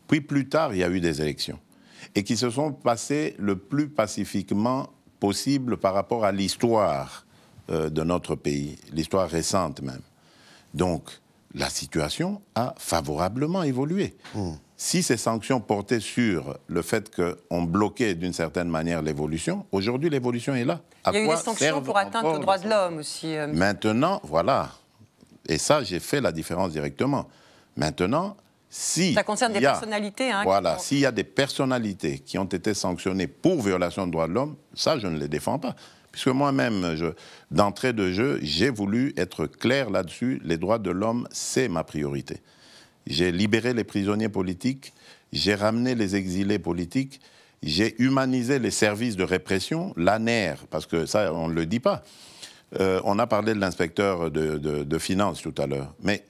[0.06, 1.58] Puis plus tard, il y a eu des élections
[2.14, 7.26] et qui se sont passées le plus pacifiquement possible par rapport à l'histoire
[7.70, 10.02] euh, de notre pays, l'histoire récente même.
[10.72, 11.10] Donc,
[11.58, 14.16] la situation a favorablement évolué.
[14.76, 20.54] Si ces sanctions portaient sur le fait qu'on bloquait d'une certaine manière l'évolution, aujourd'hui l'évolution
[20.54, 20.80] est là.
[21.04, 23.34] À Il y a eu des sanctions pour atteinte aux droits de l'homme aussi.
[23.36, 24.70] euh, Maintenant, voilà.
[25.48, 27.26] Et ça, j'ai fait la différence directement.
[27.76, 28.36] Maintenant,
[28.70, 29.14] si.
[29.14, 32.74] Ça concerne des a- personnalités, hein, voilà, s'il y a des personnalités qui ont été
[32.74, 35.74] sanctionnées pour violation de droits de l'homme, ça, je ne les défends pas.
[36.18, 36.96] Puisque moi-même,
[37.52, 40.40] d'entrée de jeu, j'ai voulu être clair là-dessus.
[40.44, 42.38] Les droits de l'homme, c'est ma priorité.
[43.06, 44.92] J'ai libéré les prisonniers politiques,
[45.32, 47.20] j'ai ramené les exilés politiques,
[47.62, 52.02] j'ai humanisé les services de répression, l'ANER, parce que ça, on ne le dit pas.
[52.80, 56.24] Euh, on a parlé de l'inspecteur de, de- de finances tout à l'heure, mais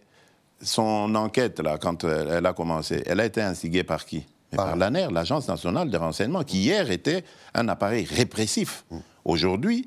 [0.60, 4.26] son enquête, là, quand elle, a commencé, elle a été instigée par qui?
[4.52, 7.24] Mais Par- Par l'ANER, l'Agence nationale des renseignements, qui hier était
[7.54, 8.84] un appareil répressif.
[9.28, 9.86] Aujourd'hui,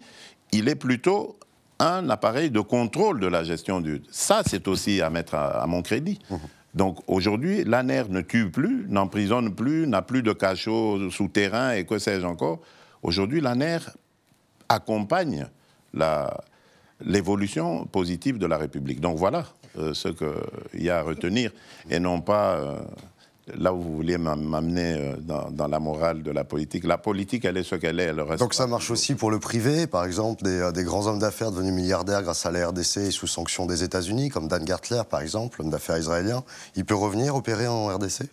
[0.51, 1.35] il est plutôt
[1.79, 4.03] un appareil de contrôle de la gestion du...
[4.11, 6.19] Ça, c'est aussi à mettre à, à mon crédit.
[6.75, 11.97] Donc aujourd'hui, l'ANER ne tue plus, n'emprisonne plus, n'a plus de cachot souterrain et que
[11.97, 12.59] sais-je encore.
[13.01, 13.79] Aujourd'hui, l'ANER
[14.69, 15.47] accompagne
[17.03, 19.01] l'évolution positive de la République.
[19.01, 19.45] Donc voilà
[19.79, 21.51] euh, ce qu'il y a à retenir
[21.89, 22.79] et non pas euh,
[23.57, 26.83] là où vous vouliez m'am- m'amener euh, dans, dans la morale de la politique.
[26.85, 28.05] La politique, elle est ce qu'elle est.
[28.05, 31.07] Elle reste Donc ça marche aussi pour le privé, par exemple des, euh, des grands
[31.07, 34.65] hommes d'affaires devenus milliardaires grâce à la RDC et sous sanction des États-Unis, comme Dan
[34.65, 36.43] Gertler par exemple, homme d'affaires israélien.
[36.75, 38.23] Il peut revenir opérer en RDC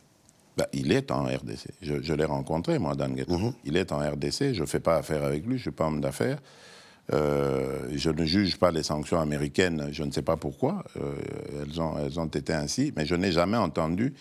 [0.57, 1.69] Ben, il est en RDC.
[1.83, 3.33] Je, je l'ai rencontré, moi, Dan Guetta.
[3.33, 3.53] Mhm.
[3.65, 4.53] Il est en RDC.
[4.55, 5.53] Je ne fais pas affaire avec lui.
[5.53, 6.39] Je ne suis pas homme d'affaires.
[7.13, 9.89] Euh, je ne juge pas les sanctions américaines.
[9.93, 10.85] Je ne sais pas pourquoi.
[11.01, 11.13] Euh,
[11.63, 12.93] elles, ont, elles ont été ainsi.
[12.97, 14.15] Mais je n'ai jamais entendu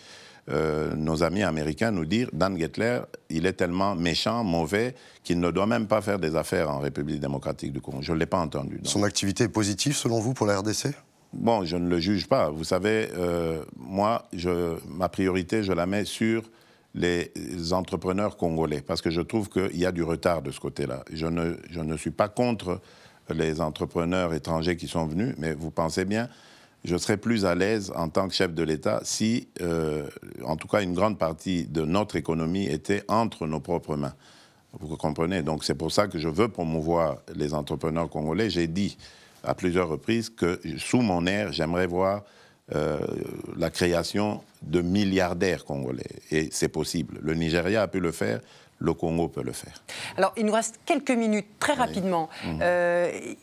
[0.50, 5.50] euh, nos amis américains nous dire Dan Gettler, il est tellement méchant, mauvais, qu'il ne
[5.50, 7.98] doit même pas faire des affaires en République démocratique du Congo.
[8.00, 8.76] Je ne l'ai pas entendu.
[8.76, 10.88] Donc, Son activité est positive selon vous pour la RDC
[11.34, 12.48] Bon, je ne le juge pas.
[12.48, 16.42] Vous savez, euh, moi, je, ma priorité, je la mets sur
[16.94, 17.30] les
[17.72, 21.04] entrepreneurs congolais, parce que je trouve qu'il y a du retard de ce côté-là.
[21.12, 22.80] Je ne, je ne suis pas contre
[23.28, 26.28] les entrepreneurs étrangers qui sont venus, mais vous pensez bien,
[26.84, 30.06] je serais plus à l'aise en tant que chef de l'État si, euh,
[30.44, 34.14] en tout cas, une grande partie de notre économie était entre nos propres mains.
[34.80, 35.42] Vous comprenez?
[35.42, 38.50] Donc c'est pour ça que je veux promouvoir les entrepreneurs congolais.
[38.50, 38.96] J'ai dit
[39.42, 42.22] à plusieurs reprises que sous mon air, j'aimerais voir
[42.74, 42.98] euh,
[43.56, 46.04] la création de milliardaires congolais.
[46.30, 47.18] Et c'est possible.
[47.22, 48.40] Le Nigeria a pu le faire,
[48.78, 49.82] le Congo peut le faire.
[50.16, 52.28] Alors, il nous reste quelques minutes, très rapidement.
[52.44, 52.58] Mhm.
[52.60, 53.34] Euh,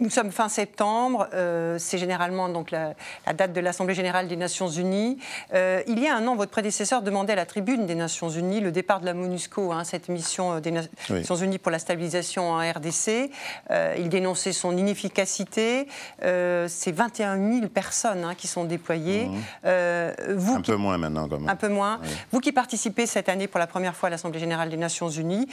[0.00, 2.94] nous sommes fin septembre, euh, c'est généralement donc la,
[3.26, 5.18] la date de l'Assemblée générale des Nations Unies.
[5.54, 8.60] Euh, il y a un an, votre prédécesseur demandait à la tribune des Nations Unies
[8.60, 10.80] le départ de la MONUSCO, hein, cette mission euh, des Na-
[11.10, 11.18] Oui.
[11.20, 13.30] Nations Unies pour la stabilisation en RDC.
[13.70, 15.86] Euh, il dénonçait son inefficacité.
[16.22, 19.28] C'est 21 000 personnes hein, qui sont déployées.
[19.64, 19.70] Vous
[20.50, 20.56] Mhm.
[20.56, 21.48] Un qui peu moins maintenant, quand même.
[21.48, 22.00] un peu moins.
[22.02, 22.08] Oui.
[22.32, 25.46] Vous qui participez cette année pour la première fois à l'Assemblée générale des Nations Unies,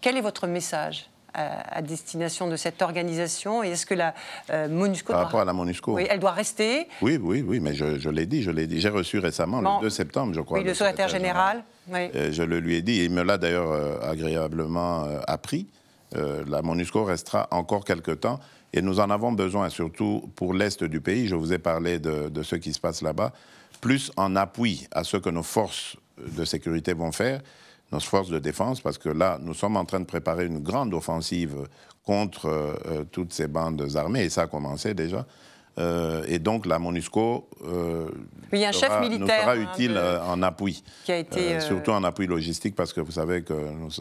[0.00, 1.08] quel est votre message?
[1.34, 4.14] À, destination de cette organisation Et est-ce que la
[4.50, 7.60] euh, MONUSCO Par doit- rapport à la MONUSCO oui, elle doit rester Oui, oui, oui,
[7.60, 8.80] mais je, je l'ai dit, je l'ai dit.
[8.80, 9.76] J'ai reçu récemment, Bon.
[9.76, 10.58] le 2 septembre, je crois.
[10.58, 11.62] Oui, le secrétaire général.
[11.88, 12.08] oui.
[12.14, 15.66] Euh, je le lui ai dit, et il me l'a d'ailleurs euh, agréablement appris.
[16.14, 18.40] la MONUSCO restera encore quelque temps.
[18.72, 21.26] Et nous en avons besoin, surtout pour l'Est du pays.
[21.26, 23.32] Je vous ai parlé de, de ce qui se passe là-bas.
[23.80, 27.40] Plus en appui à ce que nos forces de sécurité vont faire,
[27.92, 30.94] nos forces de défense, parce que là, nous sommes en train de préparer une grande
[30.94, 31.68] offensive
[32.04, 35.26] contre euh, toutes ces bandes armées, et ça a commencé déjà.
[35.78, 38.08] Euh, et donc la MONUSCO euh,
[38.52, 42.04] a un chef militaire, nous sera hein, utile en appui, qui a été, surtout en
[42.04, 43.54] appui logistique, parce que vous savez que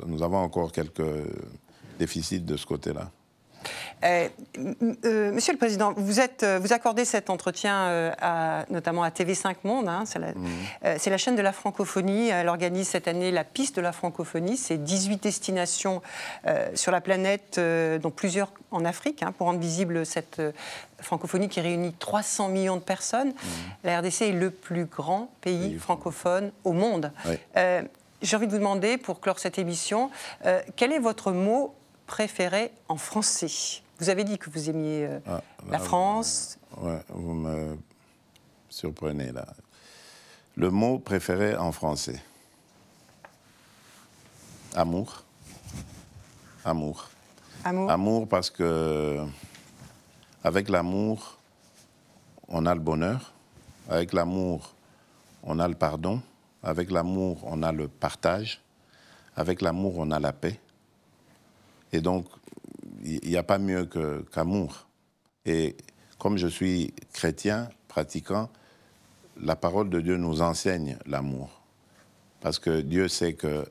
[0.05, 1.03] nous avons encore quelques
[1.99, 3.11] déficits de ce côté-là.
[4.03, 4.29] Euh,
[5.05, 9.55] euh, monsieur le Président, vous, êtes, euh, vous accordez cet entretien à, notamment à TV5
[9.63, 9.87] Monde.
[9.89, 10.97] Hein, mhm.
[10.97, 12.29] c'est, la, chaîne de la francophonie.
[12.29, 14.57] Elle organise cette année la piste de la francophonie.
[14.57, 16.01] C'est 18 destinations
[16.75, 17.59] sur la planète,
[18.01, 20.41] dont plusieurs en Afrique, hein, pour rendre visible cette
[21.01, 23.29] francophonie qui réunit 300 millions de personnes.
[23.29, 23.33] Mhm.
[23.83, 27.11] La RDC est le plus grand pays francophone au monde.
[28.21, 30.09] j'ai envie de vous demander, pour clore cette émission,
[30.75, 31.73] quel est votre mot
[32.09, 36.57] préféré en français Vous avez dit que vous aimiez euh, ah, la France.
[36.71, 37.77] Vous, vous me
[38.67, 39.45] surprenez là.
[40.55, 42.19] Le mot préféré en français
[44.75, 45.23] Amour.
[46.65, 47.09] Amour.
[47.63, 47.91] Amour.
[47.91, 49.23] Amour parce que
[50.43, 51.37] avec l'amour,
[52.47, 53.33] on a le bonheur.
[53.87, 54.73] Avec l'amour,
[55.43, 56.21] on a le pardon.
[56.63, 58.61] Avec l'amour, on a le partage.
[59.35, 60.59] Avec l'amour, on a la paix.
[61.93, 62.25] Et donc,
[63.03, 63.89] il n'y a pas mieux
[64.31, 64.87] qu'amour.
[65.45, 65.75] et
[66.17, 68.49] comme je suis chrétien, pratiquant,
[69.41, 71.49] la parole de Dieu nous enseigne l'amour.
[72.41, 73.65] Parce que Dieu sait que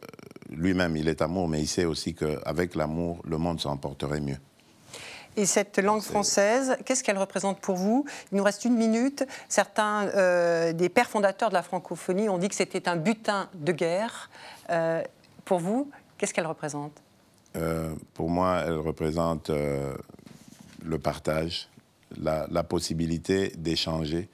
[0.51, 4.39] lui-même, il est amour, mais il sait aussi qu'avec l'amour, le monde s'emporterait mieux.
[5.37, 8.05] Et cette langue française, qu'est-ce qu'elle représente pour vous?
[8.33, 9.25] Il nous reste une minute.
[9.49, 13.73] Certains euh, des pères fondateurs de la francophonie ont dit que c'était un butin de
[13.73, 14.31] guerre.
[14.71, 15.03] Euh,
[15.45, 16.93] pour vous, qu'est-ce qu'elle représente?
[17.57, 19.95] Euh, pour moi, elle représente euh,
[20.85, 21.69] le partage,
[22.21, 24.29] la, possibilité d'échanger.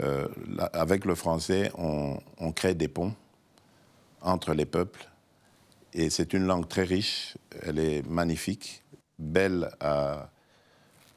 [0.00, 0.26] Euh,
[0.72, 3.14] avec le français, on, crée des ponts
[4.22, 5.08] entre les peuples.
[5.92, 8.82] Et c'est une langue très riche, elle est magnifique,
[9.18, 10.30] belle à,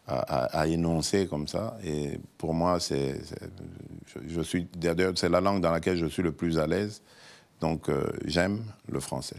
[0.08, 1.78] à, énoncer comme ça.
[1.84, 3.22] Et pour moi, c'est,
[4.28, 4.68] je, suis,
[5.16, 7.02] c'est la langue dans laquelle je suis le plus à l'aise.
[7.62, 7.90] Donc
[8.26, 9.38] j'aime le français.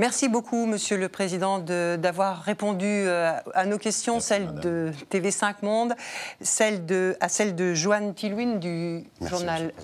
[0.00, 5.92] Merci beaucoup, Monsieur le Président, d'avoir répondu euh, à nos questions, celles de TV5 Monde,
[6.40, 9.74] celle de, à celle de Joanne Tilwin du journal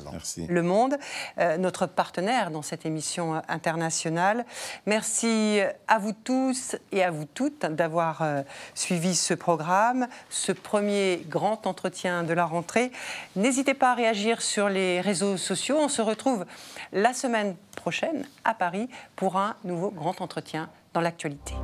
[0.48, 0.96] Le Monde,
[1.38, 4.46] euh, notre partenaire dans cette émission internationale.
[4.86, 8.40] Merci à vous tous et à vous toutes d'avoir euh,
[8.74, 12.90] suivi ce programme, ce premier grand entretien de la rentrée.
[13.36, 15.76] N'hésitez pas à réagir sur les réseaux sociaux.
[15.78, 16.46] On se retrouve
[16.94, 19.90] la semaine prochaine à Paris pour un nouveau
[20.20, 21.54] entretien dans l'actualité.